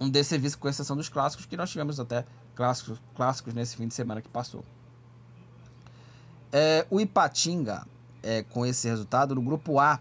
[0.00, 2.26] um desserviço, com exceção dos clássicos, que nós tivemos até
[2.56, 4.64] clássicos, clássicos nesse fim de semana que passou.
[6.56, 7.84] É, o Ipatinga,
[8.22, 9.98] é, com esse resultado, no grupo A,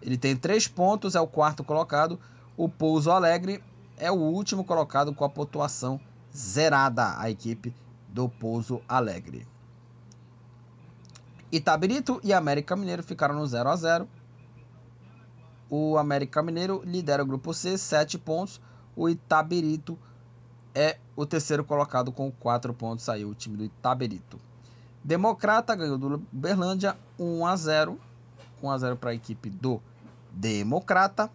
[0.00, 2.20] ele tem três pontos, é o quarto colocado.
[2.56, 3.60] O Pouso Alegre
[3.96, 6.00] é o último colocado com a pontuação
[6.32, 7.74] zerada, a equipe
[8.06, 9.44] do Pouso Alegre.
[11.50, 14.08] Itabirito e América Mineiro ficaram no 0 a 0
[15.68, 18.60] O América Mineiro lidera o grupo C, 7 pontos.
[18.94, 19.98] O Itabirito
[20.76, 23.04] é o terceiro colocado com 4 pontos.
[23.04, 24.51] Saiu o time do Itabirito.
[25.04, 27.98] Democrata ganhou do Berlândia 1 a 0
[28.62, 29.80] 1 a 0 para a equipe do
[30.30, 31.30] Democrata.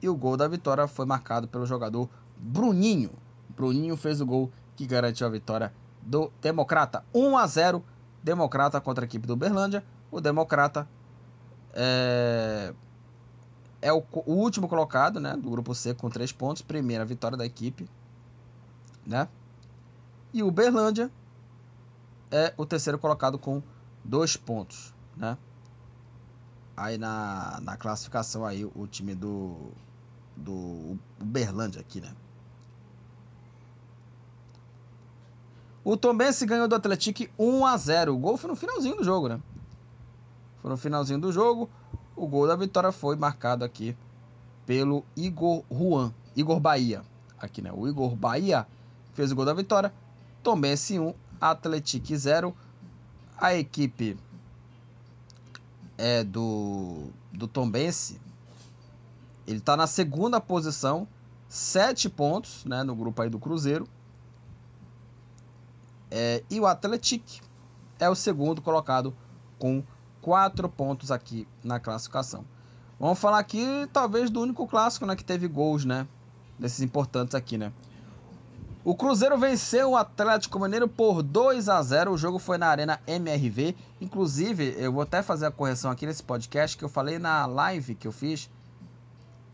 [0.00, 3.10] E o gol da vitória foi marcado pelo jogador Bruninho.
[3.48, 7.04] Bruninho fez o gol que garantiu a vitória do Democrata.
[7.12, 7.84] 1 a 0
[8.22, 9.82] Democrata contra a equipe do Berlândia.
[10.10, 10.88] O Democrata
[11.72, 12.72] é,
[13.80, 16.62] é o, o, último colocado né, do grupo C com 3 pontos.
[16.62, 17.88] Primeira vitória da equipe.
[19.06, 19.26] Né?
[20.32, 21.10] E o Berlândia
[22.30, 23.62] é o terceiro colocado com
[24.04, 24.94] 2 pontos.
[25.16, 25.36] Né?
[26.76, 29.72] Aí na, na classificação aí o time do
[30.36, 32.14] do Uberlândia aqui, né?
[35.84, 38.14] O Tombense ganhou do Atlético 1 a 0.
[38.14, 39.40] O gol foi no finalzinho do jogo, né?
[40.60, 41.68] Foi no finalzinho do jogo.
[42.14, 43.96] O gol da vitória foi marcado aqui
[44.66, 47.02] pelo Igor Juan, Igor Bahia,
[47.38, 47.72] aqui, né?
[47.72, 48.66] O Igor Bahia
[49.14, 49.92] fez o gol da vitória.
[50.42, 52.56] Tombense 1, Atlético 0.
[53.36, 54.16] A equipe
[55.96, 58.18] é do do Tombense
[59.48, 61.08] ele está na segunda posição,
[61.48, 63.88] sete pontos né, no grupo aí do Cruzeiro.
[66.10, 67.42] É, e o Atlético
[67.98, 69.16] é o segundo colocado
[69.58, 69.82] com
[70.20, 72.44] quatro pontos aqui na classificação.
[73.00, 76.06] Vamos falar aqui talvez do único clássico né, que teve gols, né?
[76.58, 77.72] Desses importantes aqui, né?
[78.88, 82.10] O Cruzeiro venceu o Atlético Mineiro por 2 a 0.
[82.10, 83.76] O jogo foi na Arena MRV.
[84.00, 87.94] Inclusive, eu vou até fazer a correção aqui nesse podcast que eu falei na live
[87.94, 88.48] que eu fiz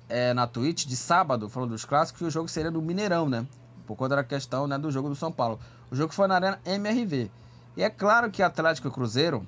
[0.09, 3.45] é, na Twitch de sábado, falando dos clássicos, que o jogo seria no Mineirão, né?
[3.89, 5.59] Por conta da questão né, do jogo do São Paulo.
[5.91, 7.29] O jogo foi na Arena MRV.
[7.77, 9.45] E é claro que Atlético e Cruzeiro,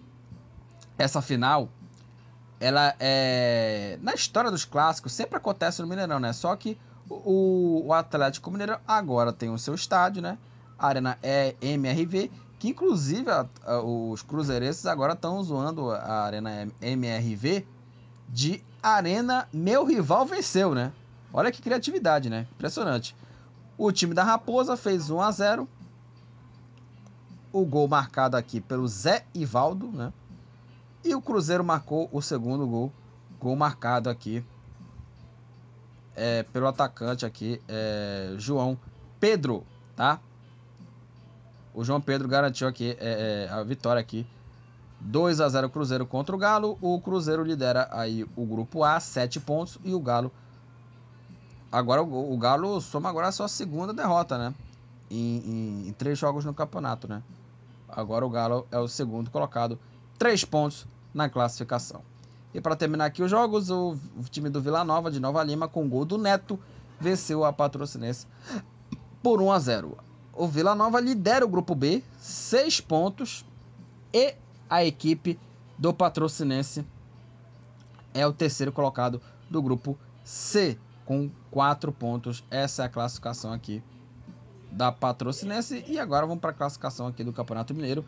[0.99, 1.69] essa final,
[2.59, 4.01] ela é.
[4.03, 6.33] Na história dos clássicos, sempre acontece no Mineirão, né?
[6.33, 6.77] Só que
[7.09, 10.39] o, o Atlético Mineiro agora tem o seu estádio, né?
[10.79, 17.67] Arena é MRV, que inclusive a, a, os cruzeirenses agora estão zoando a Arena MRV
[18.29, 20.93] de Arena Meu Rival Venceu, né?
[21.33, 22.47] Olha que criatividade, né?
[22.53, 23.15] Impressionante.
[23.79, 25.69] O time da Raposa fez 1 a 0.
[27.53, 30.13] O gol marcado aqui pelo Zé Ivaldo, né?
[31.05, 32.93] E o Cruzeiro marcou o segundo gol.
[33.39, 34.45] Gol marcado aqui
[36.17, 38.77] é, pelo atacante aqui, é, João
[39.21, 39.65] Pedro,
[39.95, 40.19] tá?
[41.75, 44.27] O João Pedro garantiu aqui é, é a vitória aqui
[45.01, 46.79] 2 a 0 Cruzeiro contra o Galo.
[46.81, 49.79] O Cruzeiro lidera aí o grupo A, 7 pontos.
[49.85, 50.33] E o Galo.
[51.71, 54.55] Agora o, Galo soma agora a sua segunda derrota, né?
[55.11, 57.23] Em, em, em, três jogos no campeonato, né?
[57.89, 59.79] Agora o Galo é o segundo colocado,
[60.19, 62.03] 3 pontos na classificação.
[62.57, 63.99] E para terminar aqui os jogos, o,
[64.31, 66.59] time do Vila Nova de Nova Lima, com gol do Neto,
[66.99, 68.27] venceu a Patrocinense
[69.23, 69.99] por 1 a 0.
[70.33, 73.45] O Vila Nova lidera o grupo B, 6 pontos
[74.11, 74.35] e
[74.71, 75.39] a equipe
[75.77, 76.83] do Patrocinense
[78.15, 79.95] é o terceiro colocado do grupo
[80.25, 82.43] C, com quatro pontos.
[82.51, 83.83] Essa é a classificação aqui
[84.73, 85.85] da Patrocinense.
[85.87, 88.03] E agora vamos para a classificação aqui do Campeonato Mineiro,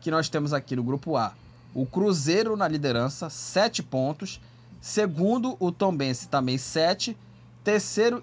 [0.00, 1.34] que nós temos aqui no grupo A.
[1.74, 4.40] O Cruzeiro na liderança, sete pontos.
[4.80, 7.16] Segundo, o Tombense também 7.
[7.62, 8.22] Terceiro,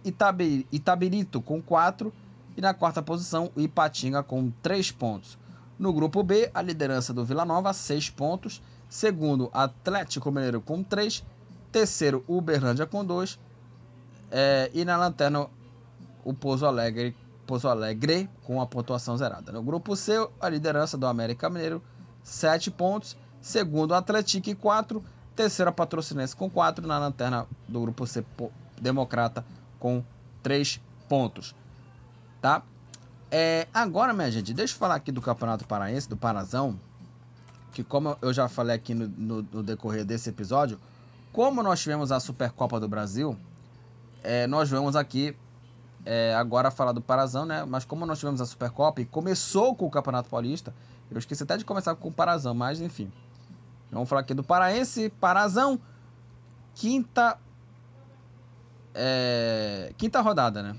[0.72, 2.12] Itabirito com 4.
[2.58, 5.38] E na quarta posição, o Ipatinga com 3 pontos.
[5.78, 8.62] No grupo B, a liderança do Vila Nova, 6 pontos.
[8.90, 11.24] Segundo, Atlético Mineiro com 3.
[11.72, 13.40] Terceiro, Uberlândia com 2.
[14.32, 15.48] É, e na lanterna,
[16.26, 19.52] o Pouso Alegre, Pouso Alegre com a pontuação zerada.
[19.52, 21.82] No grupo C, a liderança do América Mineiro,
[22.24, 23.16] 7 pontos.
[23.42, 25.04] Segundo, Atlético 4.
[25.36, 26.86] Terceiro, a Patrocinense com 4.
[26.88, 28.26] Na lanterna do grupo C,
[28.82, 29.46] Democrata
[29.80, 30.04] com
[30.44, 31.56] 3 pontos.
[32.42, 32.64] Tá?
[33.30, 36.80] É, agora, minha gente, deixa eu falar aqui do Campeonato Paraense, do Parazão.
[37.74, 40.80] Que como eu já falei aqui no, no, no decorrer desse episódio,
[41.32, 43.38] como nós tivemos a Supercopa do Brasil,
[44.24, 45.36] é, nós vamos aqui
[46.06, 47.66] é, agora falar do Parazão, né?
[47.66, 50.74] Mas como nós tivemos a Supercopa e começou com o Campeonato Paulista,
[51.12, 53.12] eu esqueci até de começar com o Parazão, mas enfim.
[53.92, 55.80] Vamos falar aqui do Paraense, Parazão,
[56.76, 57.38] quinta
[58.94, 60.76] é, quinta rodada, né?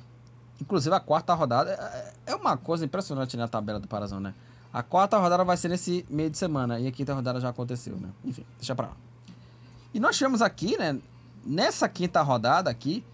[0.60, 4.34] Inclusive a quarta rodada é, é uma coisa impressionante na tabela do Parazão, né?
[4.72, 7.96] A quarta rodada vai ser nesse meio de semana e a quinta rodada já aconteceu,
[7.96, 8.10] né?
[8.24, 8.96] Enfim, deixa pra lá.
[9.94, 10.98] E nós tivemos aqui, né?
[11.44, 13.04] Nessa quinta rodada aqui,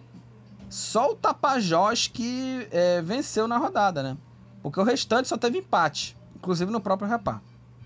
[0.69, 4.17] só o Tapajós que é, venceu na rodada, né?
[4.63, 7.41] Porque o restante só teve empate, inclusive no próprio Rapá,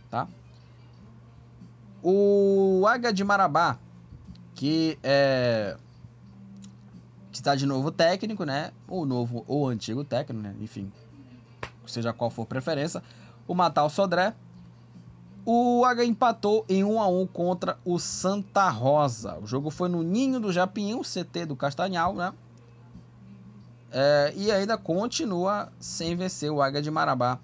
[0.08, 0.28] tá?
[2.02, 3.78] O Águia de Marabá,
[4.54, 5.76] que é
[7.38, 8.72] está de novo técnico, né?
[8.86, 10.54] Ou novo ou antigo técnico, né?
[10.60, 10.92] Enfim,
[11.86, 13.02] seja qual for preferência.
[13.46, 14.34] O Matal Sodré.
[15.50, 19.38] O H empatou em 1 a 1 contra o Santa Rosa.
[19.38, 22.34] O jogo foi no Ninho do Japinho, CT do Castanhal, né?
[23.90, 27.38] É, e ainda continua sem vencer o Águia de Marabá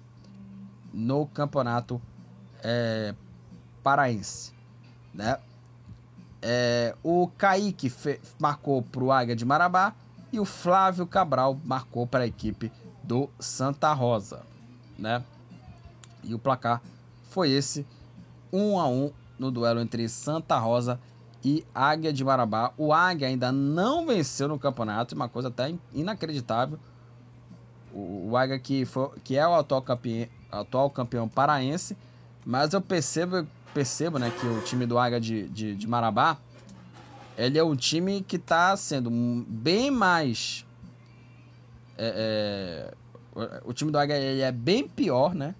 [0.93, 1.99] no campeonato
[2.61, 3.15] é,
[3.85, 4.51] paraense,
[5.13, 5.37] né?
[6.41, 7.93] É, o Kaique
[8.39, 9.93] marcou para o Águia de Marabá
[10.33, 12.71] e o Flávio Cabral marcou para a equipe
[13.03, 14.41] do Santa Rosa,
[14.97, 15.23] né?
[16.23, 16.81] E o placar
[17.29, 17.85] foi esse,
[18.51, 20.99] 1 um a 1 um no duelo entre Santa Rosa
[21.43, 22.73] e Águia de Marabá.
[22.79, 26.79] O Águia ainda não venceu no campeonato, uma coisa até inacreditável.
[27.93, 31.95] O, o Águia que, foi, que é o atual campeão, atual campeão paraense,
[32.43, 36.37] mas eu percebo percebo né, que o time do Águia de, de, de Marabá
[37.37, 39.09] ele é um time que está sendo
[39.45, 40.65] bem mais.
[41.97, 42.89] É,
[43.35, 45.53] é, o time do Águia é bem pior, né?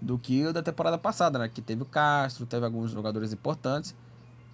[0.00, 1.48] Do que o da temporada passada, né?
[1.48, 3.96] Que teve o Castro, teve alguns jogadores importantes.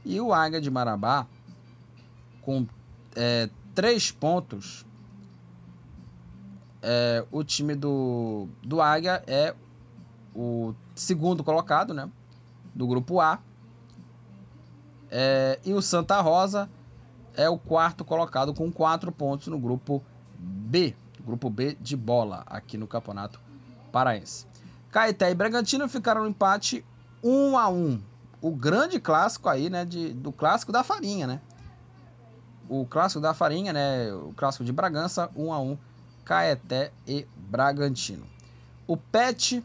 [0.06, 1.26] E o Águia de Marabá,
[2.40, 2.66] com
[3.14, 4.86] é, três pontos,
[6.80, 9.54] é, o time do, do Águia é
[10.34, 12.08] o segundo colocado, né?
[12.78, 13.40] Do grupo A.
[15.10, 16.70] É, e o Santa Rosa
[17.34, 20.02] é o quarto colocado com quatro pontos no grupo
[20.38, 23.40] B, grupo B de bola aqui no Campeonato
[23.90, 24.46] Paraense.
[24.92, 26.84] Caeté e Bragantino ficaram no empate
[27.22, 28.00] 1 a 1.
[28.40, 31.40] O grande clássico aí, né, de, do clássico da farinha, né?
[32.68, 35.78] O clássico da farinha, né, o clássico de Bragança 1 a 1,
[36.24, 38.24] Caeté e Bragantino.
[38.86, 39.64] O Pet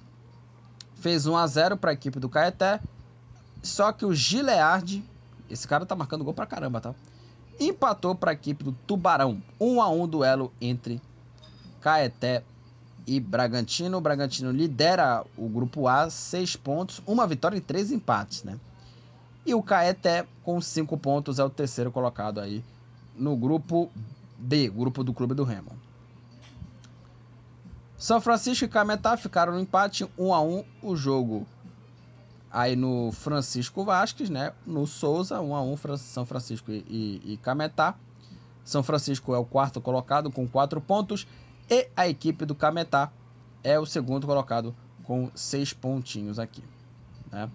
[0.95, 2.79] fez 1 a 0 para a equipe do Caeté
[3.63, 5.03] só que o Gilead,
[5.49, 6.93] esse cara tá marcando gol pra caramba, tá?
[7.57, 9.41] Empatou para a equipe do Tubarão.
[9.59, 11.01] 1 a 1 duelo entre
[11.79, 12.43] Caeté
[13.07, 13.97] e Bragantino.
[13.97, 18.59] O Bragantino lidera o grupo A, 6 pontos, uma vitória e 3 empates, né?
[19.45, 22.63] E o Caeté, com 5 pontos, é o terceiro colocado aí
[23.15, 23.89] no grupo
[24.37, 25.71] B, grupo do Clube do Remo.
[27.97, 31.47] São Francisco e Cametá ficaram no empate 1 a 1 o jogo
[32.53, 34.53] Aí no Francisco Vasques, né?
[34.63, 37.95] No Souza, 1 a 1 São Francisco e, e, e Cametá.
[38.63, 41.25] São Francisco é o quarto colocado com quatro pontos.
[41.67, 43.11] E a equipe do Cametá
[43.63, 46.63] é o segundo colocado com seis pontinhos aqui.
[47.31, 47.49] Né?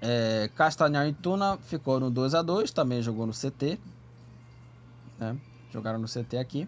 [0.00, 3.78] É, Castanhal e Tuna ficou no 2 a 2 também jogou no CT.
[5.18, 5.36] Né?
[5.70, 6.66] Jogaram no CT aqui.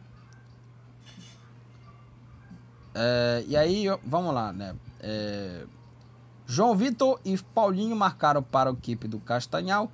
[2.94, 4.74] É, e aí, vamos lá, né?
[5.00, 5.64] É,
[6.46, 9.90] João Vitor e Paulinho marcaram para a equipe do Castanhal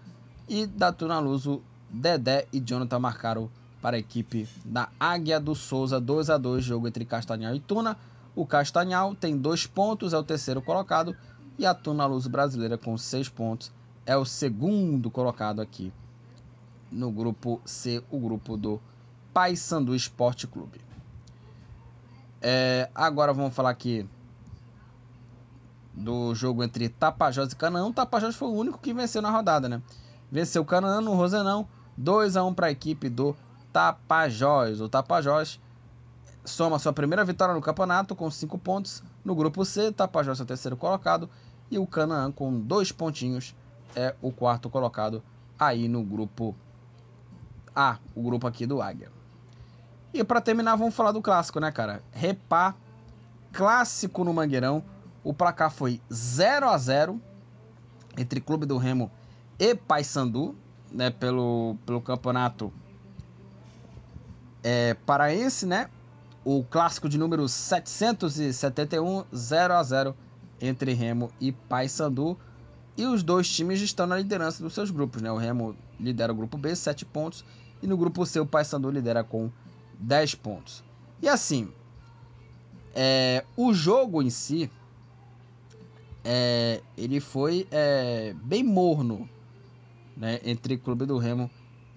[0.49, 6.01] e da Tuna Luso, Dedé e Jonathan marcaram para a equipe da Águia do Souza,
[6.01, 7.97] 2 a 2 jogo entre Castanhal e Tuna.
[8.37, 11.17] O Castanhal tem dois pontos, é o terceiro colocado,
[11.59, 13.73] e a Tuna brasileira com seis pontos
[14.05, 15.93] é o segundo colocado aqui
[16.91, 18.81] no grupo C, o grupo do
[19.33, 20.90] Paysandu Esporte Clube.
[22.43, 24.09] É, agora vamos falar aqui
[25.93, 27.87] do jogo entre Tapajós e Canaã.
[27.87, 29.83] O Tapajós foi o único que venceu na rodada, né?
[30.31, 33.37] Venceu o Canaã no Rosenão, 2 a 1 para a equipe do
[33.73, 34.81] Tapajós.
[34.81, 35.61] O Tapajós
[36.45, 39.03] soma sua primeira vitória no campeonato com 5 pontos.
[39.25, 41.29] No grupo C, Tapajós é o terceiro colocado
[41.71, 43.55] e o Canaã com dois pontinhos
[43.95, 45.23] é o quarto colocado
[45.59, 46.55] aí no grupo
[47.75, 49.20] A, o grupo aqui do Águia.
[50.13, 52.03] E para terminar, vamos falar do clássico, né, cara?
[52.13, 52.75] Repá,
[53.53, 54.83] clássico no Mangueirão.
[55.23, 57.21] O placar foi 0 a 0
[58.17, 59.11] entre Clube do Remo
[59.59, 60.57] e Paysandu,
[60.91, 62.73] né, pelo, pelo campeonato
[64.65, 65.89] é, paraense, né?
[66.45, 70.17] O clássico de número 771, 0 a 0
[70.61, 72.37] entre Remo e Paysandu.
[72.97, 75.31] E os dois times estão na liderança dos seus grupos, né?
[75.31, 77.45] O Remo lidera o grupo B, 7 pontos,
[77.83, 79.51] e no grupo C o Paysandu lidera com
[80.01, 80.83] 10 pontos.
[81.23, 81.73] E assim,
[82.95, 84.71] é, o jogo em si,
[86.25, 89.29] é, ele foi é, bem morno,
[90.17, 91.51] né, entre Clube do Remo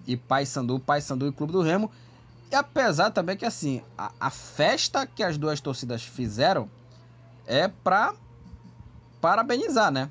[0.06, 1.90] e Paysandu, Paysandu e Clube do Remo.
[2.50, 6.70] E apesar também que assim, a, a festa que as duas torcidas fizeram
[7.46, 8.14] é para
[9.20, 10.10] parabenizar, né?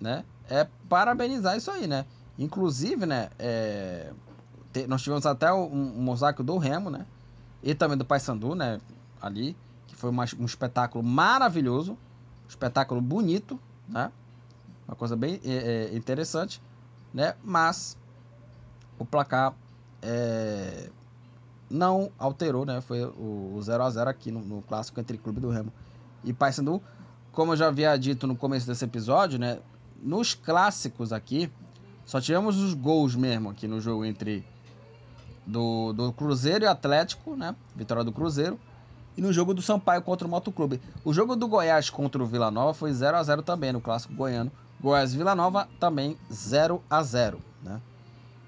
[0.00, 0.24] né?
[0.48, 2.04] É parabenizar isso aí, né?
[2.38, 4.12] Inclusive, né, é,
[4.86, 7.06] nós tivemos até um, um mosaico do Remo, né?
[7.62, 8.80] E também do Paysandu, né?
[9.20, 9.56] Ali,
[9.86, 13.58] que foi uma, um espetáculo maravilhoso, um espetáculo bonito,
[13.88, 14.12] né?
[14.86, 16.62] Uma coisa bem é, é, interessante,
[17.12, 17.34] né?
[17.42, 17.96] Mas
[18.98, 19.54] o placar
[20.02, 20.90] é,
[21.70, 22.80] não alterou, né?
[22.80, 25.72] Foi o 0 a 0 aqui no, no, clássico entre Clube do Remo
[26.22, 26.82] e Paysandu.
[27.32, 29.60] Como eu já havia dito no começo desse episódio, né?
[30.00, 31.50] Nos clássicos aqui,
[32.04, 34.44] só tivemos os gols mesmo aqui no jogo entre
[35.48, 37.56] do, do Cruzeiro e Atlético, né?
[37.74, 38.60] Vitória do Cruzeiro.
[39.16, 40.80] E no jogo do Sampaio contra o Motoclube.
[41.04, 44.14] O jogo do Goiás contra o Vila Nova foi 0 a 0 também no clássico
[44.14, 44.52] goiano.
[44.80, 47.80] Goiás Vila Nova também 0 a 0 né?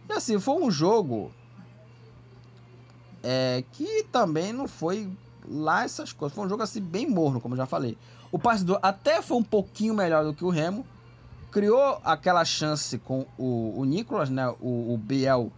[0.09, 1.33] E assim, foi um jogo
[3.23, 5.11] é, que também não foi
[5.49, 6.37] lá essas coisas.
[6.37, 7.97] Foi um jogo assim bem morno, como já falei.
[8.31, 10.87] O passe do até foi um pouquinho melhor do que o Remo.
[11.51, 14.49] Criou aquela chance com o, o Nicolas, né?
[14.61, 15.51] O, o Biel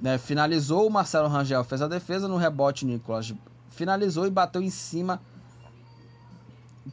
[0.00, 3.32] né, finalizou, o Marcelo Rangel fez a defesa, no rebote Nicolas
[3.70, 5.20] finalizou e bateu em cima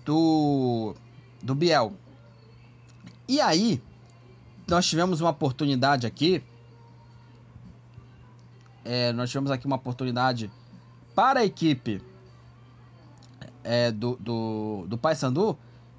[0.06, 0.94] do,
[1.42, 1.94] do Biel.
[3.28, 3.82] E aí,
[4.68, 6.44] nós tivemos uma oportunidade aqui.
[8.84, 10.52] É, nós tivemos aqui uma oportunidade
[11.16, 12.04] para a equipe
[13.64, 15.58] é, do, do, do Paysandu,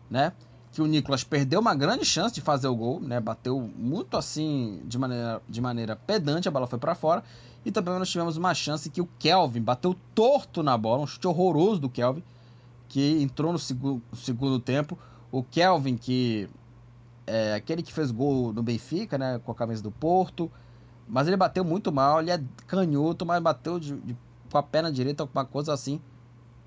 [0.09, 0.32] né?
[0.77, 3.18] Que o Nicolas perdeu uma grande chance de fazer o gol, né?
[3.18, 7.24] Bateu muito assim de maneira, de maneira pedante, a bola foi para fora.
[7.64, 11.27] E também nós tivemos uma chance que o Kelvin bateu torto na bola, um chute
[11.27, 12.22] horroroso do Kelvin,
[12.91, 14.99] que entrou no segundo, segundo tempo.
[15.33, 16.47] O Kelvin, que
[17.27, 19.41] é aquele que fez gol no Benfica, né?
[19.47, 20.53] Com a camisa do Porto.
[21.09, 24.14] Mas ele bateu muito mal, ele é canhoto, mas bateu de, de,
[24.53, 26.03] com a perna direita, alguma coisa assim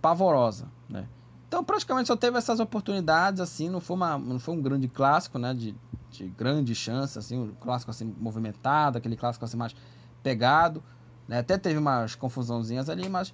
[0.02, 1.06] pavorosa, né?
[1.50, 5.40] Então praticamente só teve essas oportunidades, assim, não foi, uma, não foi um grande clássico,
[5.40, 5.52] né?
[5.52, 5.76] De,
[6.12, 9.76] de grande chance, assim, um clássico assim movimentado, aquele clássico assim mais
[10.22, 10.84] pegado.
[11.28, 11.40] Né?
[11.40, 13.34] Até teve umas confusãozinhas ali, mas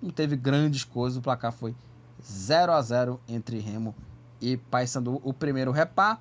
[0.00, 1.18] não teve grandes coisas.
[1.18, 1.74] O placar foi
[2.24, 3.94] 0 a 0 entre Remo
[4.40, 5.20] e Paysandu.
[5.22, 6.18] O primeiro repá.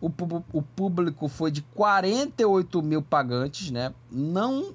[0.00, 0.06] O,
[0.52, 3.92] o público foi de 48 mil pagantes, né?
[4.08, 4.72] Não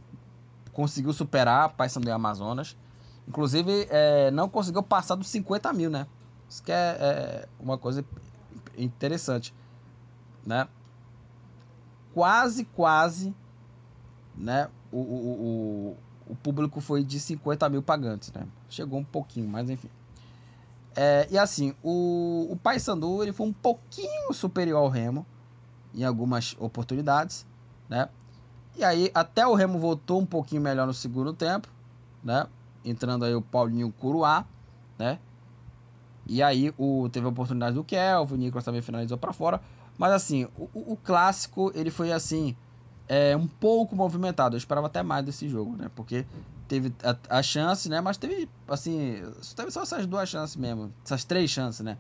[0.74, 2.76] conseguiu superar Paysandu e Amazonas.
[3.30, 6.08] Inclusive, é, não conseguiu passar dos 50 mil, né?
[6.50, 8.04] Isso que é, é uma coisa
[8.76, 9.54] interessante,
[10.44, 10.68] né?
[12.12, 13.36] Quase, quase,
[14.36, 14.68] né?
[14.92, 15.94] O, o,
[16.28, 18.48] o, o público foi de 50 mil pagantes, né?
[18.68, 19.90] Chegou um pouquinho, mas enfim.
[20.96, 25.24] É, e assim, o, o Paysandu ele foi um pouquinho superior ao Remo
[25.94, 27.46] em algumas oportunidades,
[27.88, 28.10] né?
[28.76, 31.68] E aí até o Remo voltou um pouquinho melhor no segundo tempo,
[32.24, 32.48] né?
[32.84, 34.46] Entrando aí o Paulinho Curuá,
[34.98, 35.20] né?
[36.28, 39.62] E aí o, teve a oportunidade do Kelvin, o Nicolas também finalizou para fora.
[39.98, 42.56] Mas assim, o, o, clássico ele foi assim,
[43.08, 44.56] é, um pouco movimentado.
[44.56, 45.90] Eu esperava até mais desse jogo, né?
[45.96, 46.26] Porque
[46.68, 48.00] teve a, a chance, né?
[48.00, 49.24] Mas teve, assim,
[49.56, 50.94] teve só essas duas chances mesmo.
[51.04, 51.98] Essas três chances, né?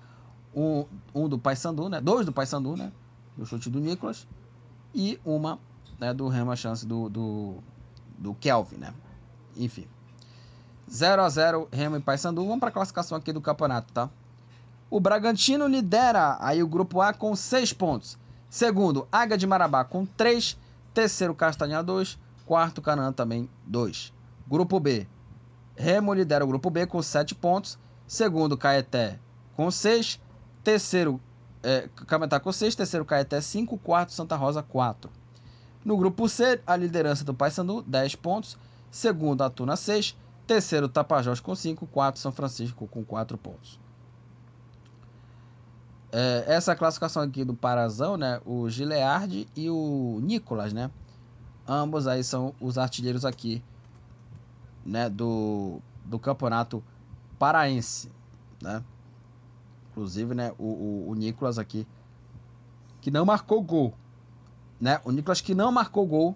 [0.55, 1.99] Um, um do Paysandu, né?
[1.99, 2.91] Dois do Paysandu, né?
[3.35, 4.27] Do chute do Nicolas.
[4.93, 5.59] E uma
[5.99, 7.55] né, do Remo, a chance do, do,
[8.17, 8.93] do Kelvin, né?
[9.57, 9.85] Enfim.
[10.91, 12.43] 0 a 0 Remo e Paysandu.
[12.43, 14.09] Vamos para a classificação aqui do campeonato, tá?
[14.89, 18.17] O Bragantino lidera aí o grupo A com 6 pontos.
[18.49, 20.57] Segundo, Águia de Marabá com 3.
[20.93, 22.17] Terceiro, Castanha 2.
[22.45, 24.11] Quarto, Canaã também 2.
[24.47, 25.07] Grupo B.
[25.75, 27.77] Remo lidera o grupo B com 7 pontos.
[28.07, 29.19] Segundo, Caeté
[29.55, 30.19] com 6.
[30.63, 31.19] terceiro,
[31.61, 35.11] é, Cametá com 6, terceiro Caeté 5, quarto Santa Rosa 4.
[35.83, 38.57] No grupo C, a liderança do Paysandu, 10 pontos,
[38.89, 40.15] segundo a Tuna 6,
[40.49, 43.79] terceiro Tapajós com 5, quarto São Francisco com 4 pontos.
[46.11, 50.89] É, essa classificação aqui do Parazão, né, o Gileard e o Nicolas, né,
[51.67, 53.63] ambos aí são os artilheiros aqui,
[54.83, 56.83] né, do, do campeonato
[57.37, 58.11] paraense,
[58.59, 58.83] né.
[59.91, 61.85] Inclusive, né, o, o, o Nicolas aqui,
[63.01, 63.93] que não marcou gol,
[64.81, 66.35] né, o Nicolas que não marcou gol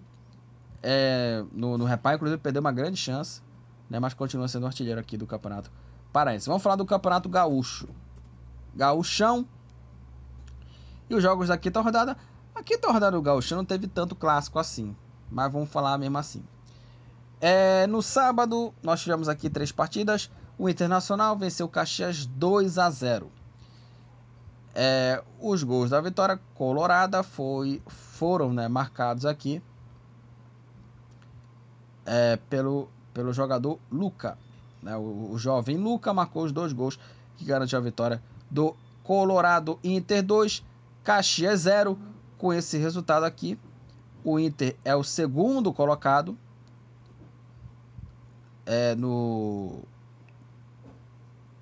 [0.84, 3.42] é, no, no reparo, inclusive perdeu uma grande chance,
[3.88, 5.70] né, mas continua sendo artilheiro aqui do campeonato
[6.12, 6.46] paraense.
[6.46, 7.88] Vamos falar do campeonato gaúcho.
[8.74, 9.46] Gaúchão.
[11.08, 12.16] E os jogos da quinta rodada.
[12.54, 14.96] A quinta rodada do Gaúchão não teve tanto clássico assim.
[15.30, 16.44] Mas vamos falar mesmo assim.
[17.40, 20.30] É, no sábado, nós tivemos aqui três partidas.
[20.56, 23.30] O Internacional venceu o Caxias 2 a 0.
[24.74, 29.62] É, os gols da vitória colorada foi, foram né, marcados aqui
[32.06, 34.36] é, pelo, pelo jogador Luca.
[34.82, 36.98] Né, o, o, jovem Luca marcou os dois gols
[37.38, 40.62] que garantiu a vitória do Colorado Inter 2,
[41.02, 41.98] Caxias 0.
[42.36, 43.58] Com esse resultado aqui,
[44.22, 46.36] o Inter é o segundo colocado
[48.66, 49.82] é, no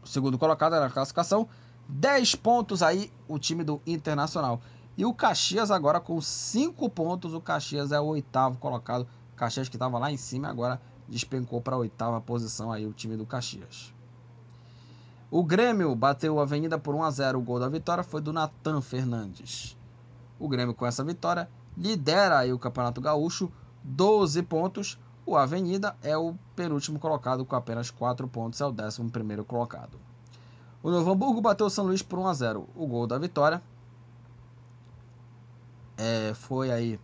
[0.05, 1.49] segundo colocado na classificação.
[1.89, 4.61] 10 pontos aí o time do Internacional.
[4.97, 7.35] E o Caxias agora com 5 pontos.
[7.35, 9.07] O Caxias é o oitavo colocado.
[9.33, 10.81] O Caxias que estava lá em cima agora
[11.13, 13.95] despencou para a oitava posição aí o time do Caxias.
[15.31, 17.39] O Grêmio bateu a Avenida por 1 a 0.
[17.39, 19.77] O gol da vitória foi do Natan Fernandes.
[20.39, 23.53] O Grêmio com essa vitória lidera aí o Campeonato Gaúcho,
[23.85, 24.99] 12 pontos.
[25.25, 29.99] O Avenida é o penúltimo colocado com apenas 4 pontos, é o 11 primeiro colocado.
[30.83, 32.69] O Novo Hamburgo bateu o São Luís por 1 a 0.
[32.75, 33.63] O gol da vitória
[35.97, 36.99] é, foi aí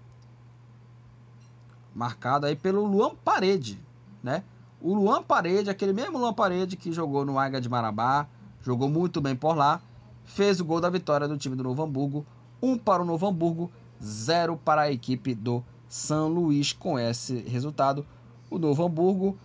[1.94, 3.80] marcado aí pelo Luan Parede,
[4.22, 4.42] né?
[4.80, 8.28] O Luan Parede, aquele mesmo Luan Parede que jogou no Águia de Marabá,
[8.62, 9.80] jogou muito bem por lá,
[10.24, 12.24] fez o gol da vitória do time do Novo Hamburgo,
[12.62, 13.70] 1 um para o Novo Hamburgo,
[14.02, 16.72] 0 para a equipe do São Luís.
[16.72, 18.06] Com esse resultado,
[18.50, 19.36] o Novo Hamburgo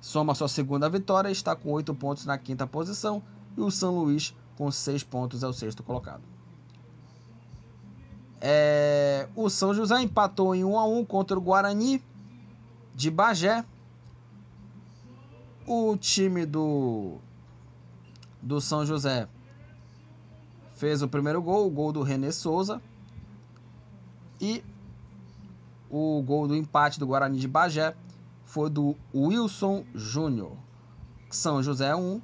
[0.00, 3.22] soma sua segunda vitória, está com 8 pontos na quinta posição
[3.56, 6.22] e o São Luís, com 6 pontos, é o sexto colocado.
[8.40, 12.02] É, o São José empatou em 1 a 1 contra o Guarani
[12.94, 13.64] de Bagé.
[15.72, 17.18] O time do,
[18.42, 19.28] do São José
[20.74, 22.82] fez o primeiro gol, o gol do René Souza.
[24.40, 24.64] E
[25.88, 27.94] o gol do empate do Guarani de Bagé
[28.44, 30.56] foi do Wilson Júnior.
[31.30, 32.20] São José 1,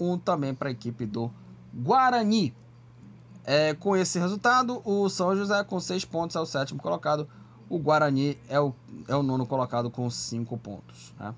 [0.00, 1.30] um também para a equipe do
[1.74, 2.56] Guarani.
[3.44, 7.28] É, com esse resultado, o São José com 6 pontos é o sétimo colocado.
[7.68, 8.74] O Guarani é o,
[9.06, 11.14] é o nono colocado com 5 pontos.
[11.20, 11.34] Né?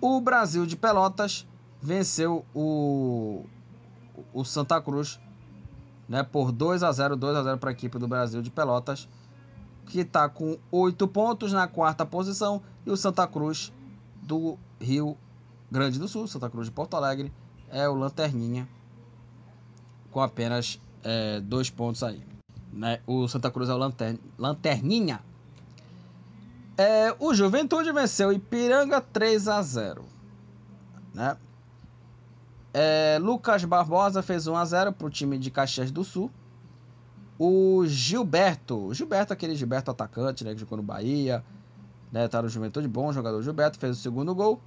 [0.00, 1.46] O Brasil de Pelotas
[1.80, 3.44] venceu o,
[4.32, 5.18] o Santa Cruz
[6.08, 9.08] né, por 2 a 0 2 a 0 para a equipe do Brasil de Pelotas,
[9.86, 13.72] que está com 8 pontos na quarta posição, e o Santa Cruz
[14.22, 15.16] do Rio
[15.70, 17.32] Grande do Sul, Santa Cruz de Porto Alegre,
[17.70, 18.68] é o Lanterninha,
[20.10, 22.22] com apenas é, dois pontos aí.
[22.72, 23.00] Né?
[23.06, 25.20] O Santa Cruz é o Lanter, Lanterninha.
[26.78, 30.04] É, o Juventude venceu Ipiranga 3 a 0
[31.12, 31.36] né?
[32.72, 36.30] É, Lucas Barbosa fez 1 a 0 para o time de Caxias do Sul.
[37.36, 41.44] O Gilberto, Gilberto aquele Gilberto atacante, né, que jogou no Bahia,
[42.12, 44.60] né, tá no Juventude, bom jogador Gilberto, fez o segundo gol.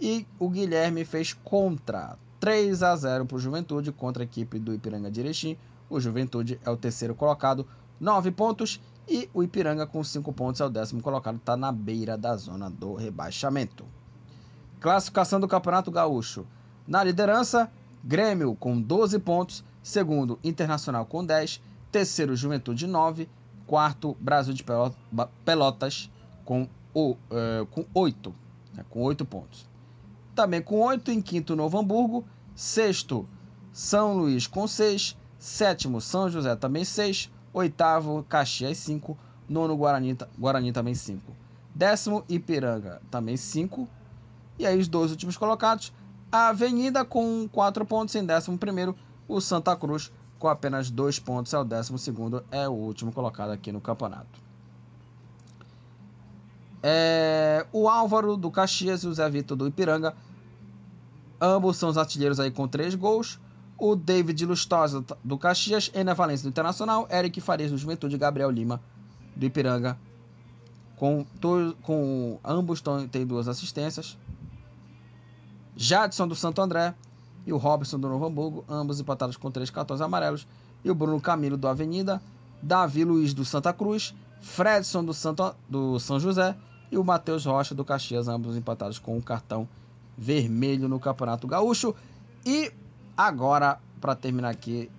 [0.00, 4.72] E o Guilherme fez contra 3 a 0 para o Juventude contra a equipe do
[4.72, 5.56] Ipiranga de Erechim.
[5.90, 7.66] O Juventude é o terceiro colocado,
[7.98, 8.80] 9 pontos.
[9.08, 12.68] E o Ipiranga com 5 pontos é o décimo colocado, está na beira da zona
[12.68, 13.84] do rebaixamento.
[14.80, 16.46] Classificação do Campeonato Gaúcho.
[16.86, 17.70] Na liderança,
[18.02, 19.64] Grêmio com 12 pontos.
[19.82, 21.60] Segundo, Internacional com 10.
[21.90, 23.28] Terceiro, Juventude 9.
[23.66, 24.64] Quarto, Brasil de
[25.44, 26.10] Pelotas
[26.44, 28.34] com, o, uh, com 8.
[28.74, 29.66] Né, com 8 pontos
[30.36, 31.10] também com 8.
[31.10, 32.24] Em quinto, Novo Hamburgo.
[32.54, 33.26] Sexto,
[33.72, 35.16] São Luís com 6.
[35.38, 37.32] Sétimo, São José também 6.
[37.56, 39.16] Oitavo, Caxias 5.
[39.48, 41.32] Nono, Guarani, Guarani também 5.
[41.74, 43.88] Décimo, Ipiranga também 5.
[44.58, 45.90] E aí os dois últimos colocados.
[46.30, 48.94] A Avenida com 4 pontos em décimo primeiro.
[49.26, 52.44] O Santa Cruz com apenas 2 pontos é o décimo segundo.
[52.50, 54.44] É o último colocado aqui no campeonato.
[56.82, 60.14] É, o Álvaro do Caxias e o Zé Vitor do Ipiranga
[61.40, 63.38] Ambos são os artilheiros aí com três gols.
[63.78, 68.80] O David Lustosa do Caxias, Ener Valência do Internacional, Eric Farias do Juventude, Gabriel Lima
[69.34, 69.98] do Ipiranga,
[70.96, 71.26] com,
[71.82, 74.16] com ambos têm duas assistências.
[75.76, 76.94] Jadson do Santo André
[77.46, 80.46] e o Robson do Novo Hamburgo, ambos empatados com três cartões amarelos.
[80.82, 82.22] E o Bruno Camilo do Avenida,
[82.62, 86.56] Davi Luiz do Santa Cruz, Fredson do, Santo, do São José
[86.90, 89.68] e o Matheus Rocha do Caxias, ambos empatados com um cartão
[90.16, 91.94] vermelho no Campeonato Gaúcho.
[92.44, 92.72] E
[93.16, 94.90] agora, para terminar aqui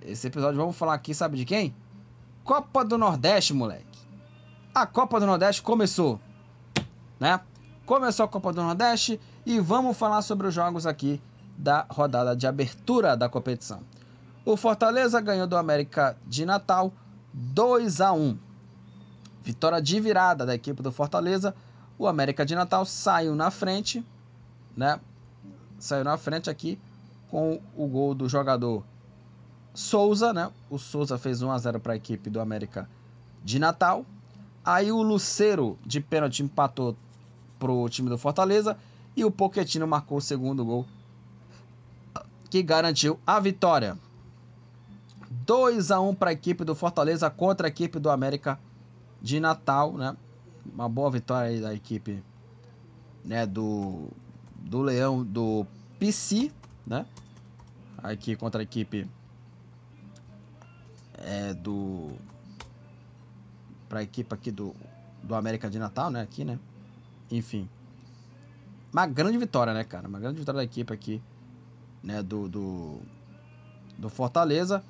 [0.00, 1.74] esse episódio, vamos falar aqui, sabe de quem?
[2.42, 3.84] Copa do Nordeste, moleque.
[4.74, 6.20] A Copa do Nordeste começou,
[7.18, 7.40] né?
[7.84, 11.20] Começou a Copa do Nordeste e vamos falar sobre os jogos aqui
[11.56, 13.80] da rodada de abertura da competição.
[14.44, 16.92] O Fortaleza ganhou do América de Natal
[17.32, 18.38] 2 a 1.
[19.42, 21.54] Vitória de virada da equipe do Fortaleza.
[21.98, 24.04] O América de Natal saiu na frente,
[24.76, 25.00] né?
[25.78, 26.78] Saiu na frente aqui
[27.30, 28.84] com o gol do jogador
[29.74, 30.50] Souza, né?
[30.70, 32.88] O Souza fez 1 a 0 para a equipe do América
[33.44, 34.06] de Natal.
[34.64, 36.96] Aí o Luceiro de pênalti empatou
[37.58, 38.76] pro time do Fortaleza
[39.14, 40.86] e o Poquetino marcou o segundo gol
[42.50, 43.98] que garantiu a vitória.
[45.44, 48.58] 2 a 1 para a equipe do Fortaleza contra a equipe do América
[49.20, 50.16] de Natal, né?
[50.72, 52.22] Uma boa vitória aí da equipe,
[53.24, 54.08] né, do
[54.56, 55.64] do Leão do
[55.98, 56.50] PC,
[56.86, 57.06] né?
[57.98, 59.08] Aqui contra a equipe
[61.14, 62.12] é do
[63.88, 64.74] para a equipe aqui do
[65.22, 66.58] do América de Natal, né, aqui, né?
[67.30, 67.68] Enfim.
[68.92, 70.06] Uma grande vitória, né, cara?
[70.06, 71.20] Uma grande vitória da equipe aqui,
[72.02, 73.00] né, do do,
[73.98, 74.84] do Fortaleza.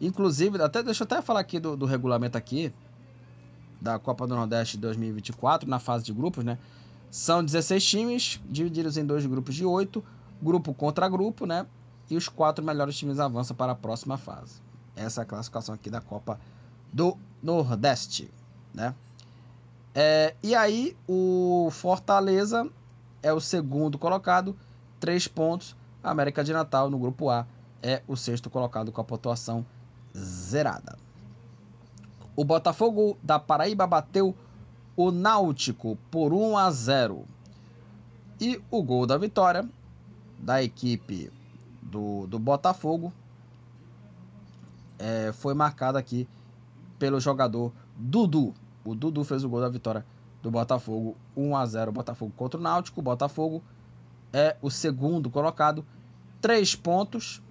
[0.00, 2.72] Inclusive, até deixa eu até falar aqui do, do regulamento aqui
[3.80, 6.58] da Copa do Nordeste 2024 na fase de grupos, né?
[7.10, 10.02] São 16 times divididos em dois grupos de 8,
[10.44, 11.66] grupo contra grupo, né?
[12.08, 14.60] E os quatro melhores times avançam para a próxima fase.
[14.94, 16.38] Essa é a classificação aqui da Copa
[16.92, 18.30] do Nordeste,
[18.72, 18.94] né?
[19.94, 22.68] É, e aí o Fortaleza
[23.22, 24.56] é o segundo colocado,
[25.00, 25.74] três pontos.
[26.02, 27.46] América de Natal no grupo A
[27.82, 29.64] é o sexto colocado com a pontuação
[30.16, 30.98] zerada.
[32.36, 34.34] O Botafogo da Paraíba bateu
[34.96, 37.24] o Náutico por 1 a 0.
[38.40, 39.68] E o gol da vitória
[40.38, 41.30] da equipe
[41.82, 43.12] do, do Botafogo
[44.98, 46.28] é, foi marcado aqui
[46.98, 48.54] pelo jogador Dudu.
[48.84, 50.04] O Dudu fez o gol da vitória
[50.42, 53.00] do Botafogo 1 a 0 Botafogo contra o Náutico.
[53.00, 53.62] O Botafogo
[54.32, 55.84] é o segundo colocado,
[56.40, 57.42] três pontos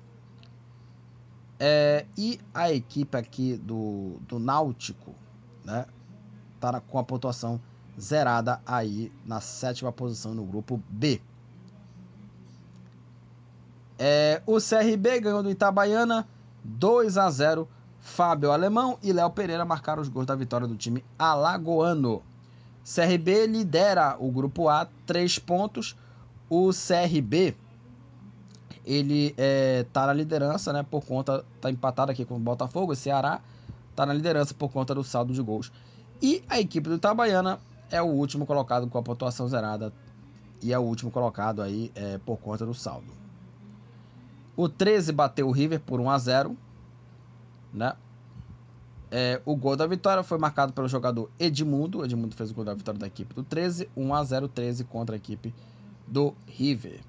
[1.59, 5.15] é, e a equipe aqui do, do Náutico,
[5.63, 5.85] né?
[6.59, 7.59] Tá com a pontuação
[7.99, 11.21] zerada aí na sétima posição no grupo B.
[13.97, 16.27] É, o CRB ganhou do Itabaiana
[16.63, 17.67] 2 a 0.
[17.99, 22.21] Fábio Alemão e Léo Pereira marcaram os gols da vitória do time alagoano.
[22.83, 25.95] CRB lidera o grupo A, 3 pontos.
[26.49, 27.55] O CRB
[28.85, 30.83] ele é, tá na liderança, né?
[30.83, 31.45] Por conta.
[31.61, 33.39] Tá empatado aqui com o Botafogo, o Ceará
[33.95, 35.71] tá na liderança por conta do saldo de gols.
[36.21, 37.59] E a equipe do Itabaiana
[37.89, 39.93] é o último colocado com a pontuação zerada.
[40.61, 43.22] E é o último colocado aí é, por conta do saldo.
[44.55, 46.57] O 13 bateu o River por 1 a 0
[47.73, 47.93] né?
[49.09, 52.03] É, o gol da vitória foi marcado pelo jogador Edmundo.
[52.03, 55.15] Edmundo fez o gol da vitória da equipe do 13, 1 a 0 13 contra
[55.15, 55.53] a equipe
[56.07, 56.99] do River.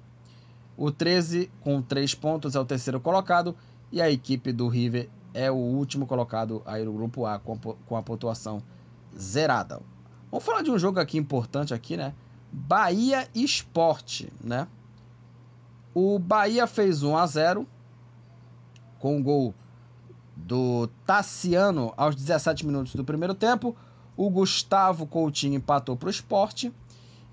[0.77, 3.55] O 13, com 3 pontos, é o terceiro colocado.
[3.91, 8.03] E a equipe do River é o último colocado aí no grupo A com a
[8.03, 8.61] pontuação
[9.17, 9.81] zerada.
[10.29, 12.13] Vamos falar de um jogo aqui importante aqui, né?
[12.51, 14.67] Bahia Esporte, né?
[15.95, 17.65] O Bahia fez 1 a 0
[18.99, 19.55] com o gol
[20.35, 23.73] do Tassiano aos 17 minutos do primeiro tempo.
[24.17, 26.73] O Gustavo Coutinho empatou para o esporte.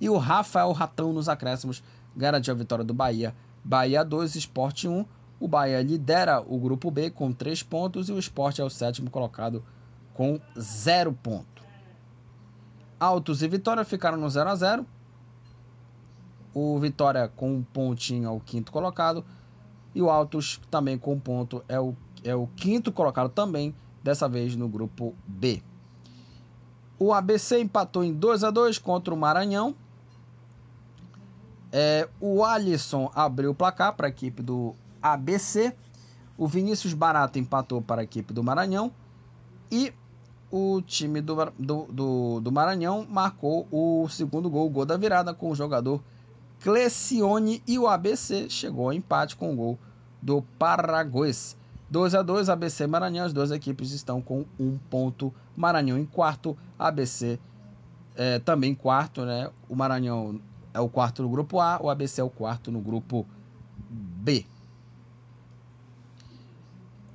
[0.00, 1.82] E o Rafael Ratão nos acréscimos
[2.16, 3.34] garantiu a vitória do Bahia.
[3.64, 5.04] Bahia 2, Esporte 1.
[5.40, 9.10] O Bahia lidera o grupo B com 3 pontos e o Esporte é o sétimo
[9.10, 9.64] colocado
[10.14, 11.64] com 0 ponto.
[13.00, 14.86] Altos e Vitória ficaram no 0 a 0
[16.54, 19.24] O Vitória com um pontinho é o quinto colocado.
[19.94, 24.28] E o Altos também com um ponto é o, é o quinto colocado também, dessa
[24.28, 25.62] vez no grupo B.
[26.98, 29.74] O ABC empatou em 2 a 2 contra o Maranhão.
[31.70, 35.74] É, o Alisson abriu o placar para a equipe do ABC.
[36.36, 38.92] O Vinícius Barato empatou para a equipe do Maranhão.
[39.70, 39.92] E
[40.50, 45.32] o time do, do, do, do Maranhão marcou o segundo gol, o gol da virada,
[45.32, 46.00] com o jogador
[46.62, 47.62] Clecione.
[47.66, 49.78] E o ABC chegou ao empate com o gol
[50.20, 51.56] do Paraguês.
[51.90, 55.32] 2 a 2 ABC Maranhão, as duas equipes estão com um ponto.
[55.54, 57.38] Maranhão em quarto, ABC
[58.16, 59.50] é, também quarto, né?
[59.68, 60.40] O Maranhão
[60.72, 63.26] é o quarto no grupo A, o ABC é o quarto no grupo
[63.90, 64.46] B.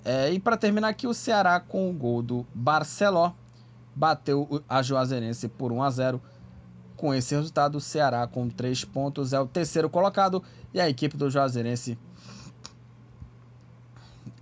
[0.06, 3.32] É, e para terminar aqui, o Ceará com o gol do Barceló
[3.95, 6.22] bateu a Juazeirense por 1 a 0.
[6.98, 10.44] Com esse resultado, o Ceará com 3 pontos é o terceiro colocado
[10.74, 11.98] e a equipe do Juazeirense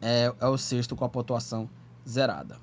[0.01, 1.69] é, é o sexto com a pontuação
[2.07, 2.57] zerada.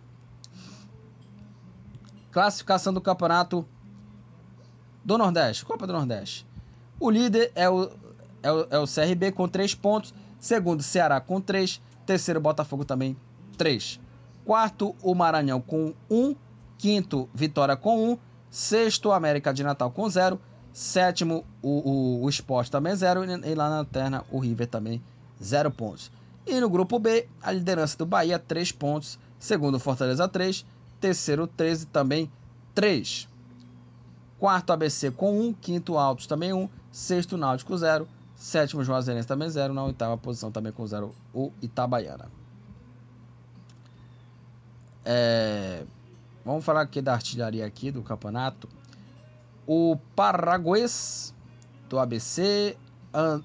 [2.30, 3.68] Classificação do campeonato
[5.04, 6.46] do Nordeste, Copa do Nordeste.
[6.98, 7.90] O líder é o,
[8.42, 13.14] é o, é o CRB com 3 pontos, segundo Ceará com 3, terceiro Botafogo também
[13.58, 14.00] 3.
[14.44, 16.34] Quarto, o Maranhão com 1,
[16.78, 18.18] quinto, Vitória com 1,
[18.52, 20.38] sexto, América de Natal com 0,
[20.74, 25.02] sétimo, o, o, o Sport também 0 e lá na lanterna o River também
[25.42, 26.12] 0 pontos.
[26.46, 30.66] E no grupo B, a liderança do Bahia 3 pontos, segundo Fortaleza 3,
[31.00, 32.30] terceiro 13 também
[32.74, 33.26] 3.
[34.38, 38.06] Quarto ABC com 1, quinto Altos também 1, sexto Náutico 0,
[38.36, 42.28] sétimo Juazeirense também 0, na oitava posição também com 0 o Itabaiana.
[45.04, 45.84] É,
[46.44, 48.68] vamos falar aqui da artilharia aqui do campeonato.
[49.66, 51.34] O Paraguês
[51.88, 52.76] do ABC,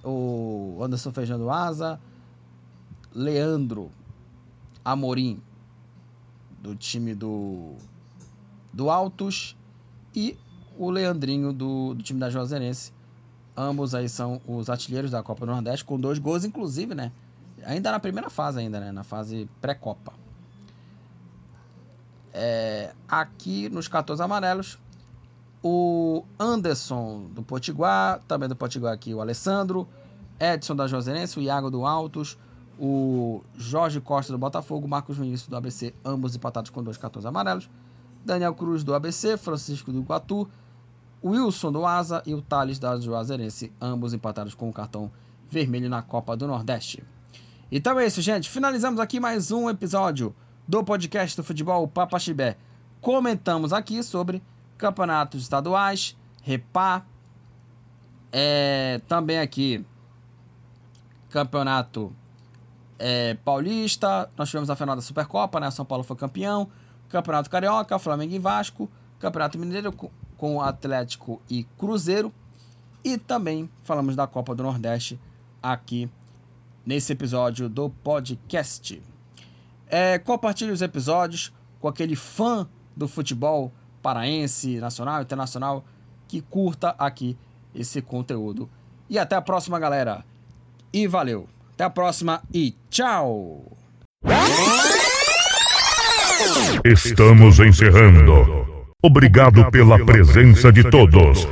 [0.03, 1.99] o Anderson Feijão do Asa,
[3.14, 3.91] Leandro
[4.84, 5.41] Amorim
[6.61, 7.76] do time do
[8.74, 9.56] do Altos
[10.15, 10.38] e
[10.78, 12.94] o Leandrinho do, do time da Juazeirense.
[13.56, 17.11] Ambos aí são os artilheiros da Copa do Nordeste, com dois gols, inclusive, né?
[17.65, 18.91] Ainda na primeira fase, ainda, né?
[18.91, 20.14] Na fase pré-copa.
[22.34, 24.78] É, aqui nos 14 amarelos,
[25.64, 29.88] o Anderson do Potiguar, também do Potiguar aqui o Alessandro,
[30.40, 32.38] Edson da Juazeirense, o Iago do Altos,
[32.80, 37.70] o Jorge Costa do Botafogo, Marcos Vinícius do ABC, ambos empatados com dois 14 amarelos,
[38.24, 40.48] Daniel Cruz do ABC, Francisco do Guatu,
[41.24, 45.12] Wilson do Asa e o Thales da Juazeirense, ambos empatados com o cartão
[45.49, 47.04] vermelho na Copa do Nordeste.
[47.72, 48.49] Então é isso, gente.
[48.49, 50.36] Finalizamos aqui mais um episódio
[50.68, 52.57] do podcast do futebol Papa Chibé.
[52.99, 54.41] Comentamos aqui sobre
[54.77, 57.06] campeonatos estaduais, Repá,
[58.31, 59.85] é, também aqui
[61.30, 62.14] campeonato
[62.99, 64.30] é, paulista.
[64.38, 65.69] Nós tivemos a final da Supercopa, né?
[65.72, 66.69] São Paulo foi campeão.
[67.10, 68.89] Campeonato Carioca, Flamengo e Vasco.
[69.19, 69.94] Campeonato Mineiro
[70.38, 72.34] com Atlético e Cruzeiro.
[73.03, 75.19] E também falamos da Copa do Nordeste
[75.61, 76.10] aqui
[76.85, 79.02] nesse episódio do podcast.
[79.90, 85.86] É, compartilhe os episódios com aquele fã do futebol paraense, nacional, internacional,
[86.28, 87.38] que curta aqui
[87.74, 88.70] esse conteúdo.
[89.10, 90.26] E até a próxima, galera.
[90.92, 91.48] E valeu.
[91.74, 93.78] Até a próxima e tchau.
[96.84, 98.66] Estamos encerrando.
[99.04, 101.48] Obrigado pela presença de todos.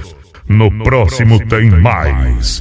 [0.47, 2.53] No próximo tem mais.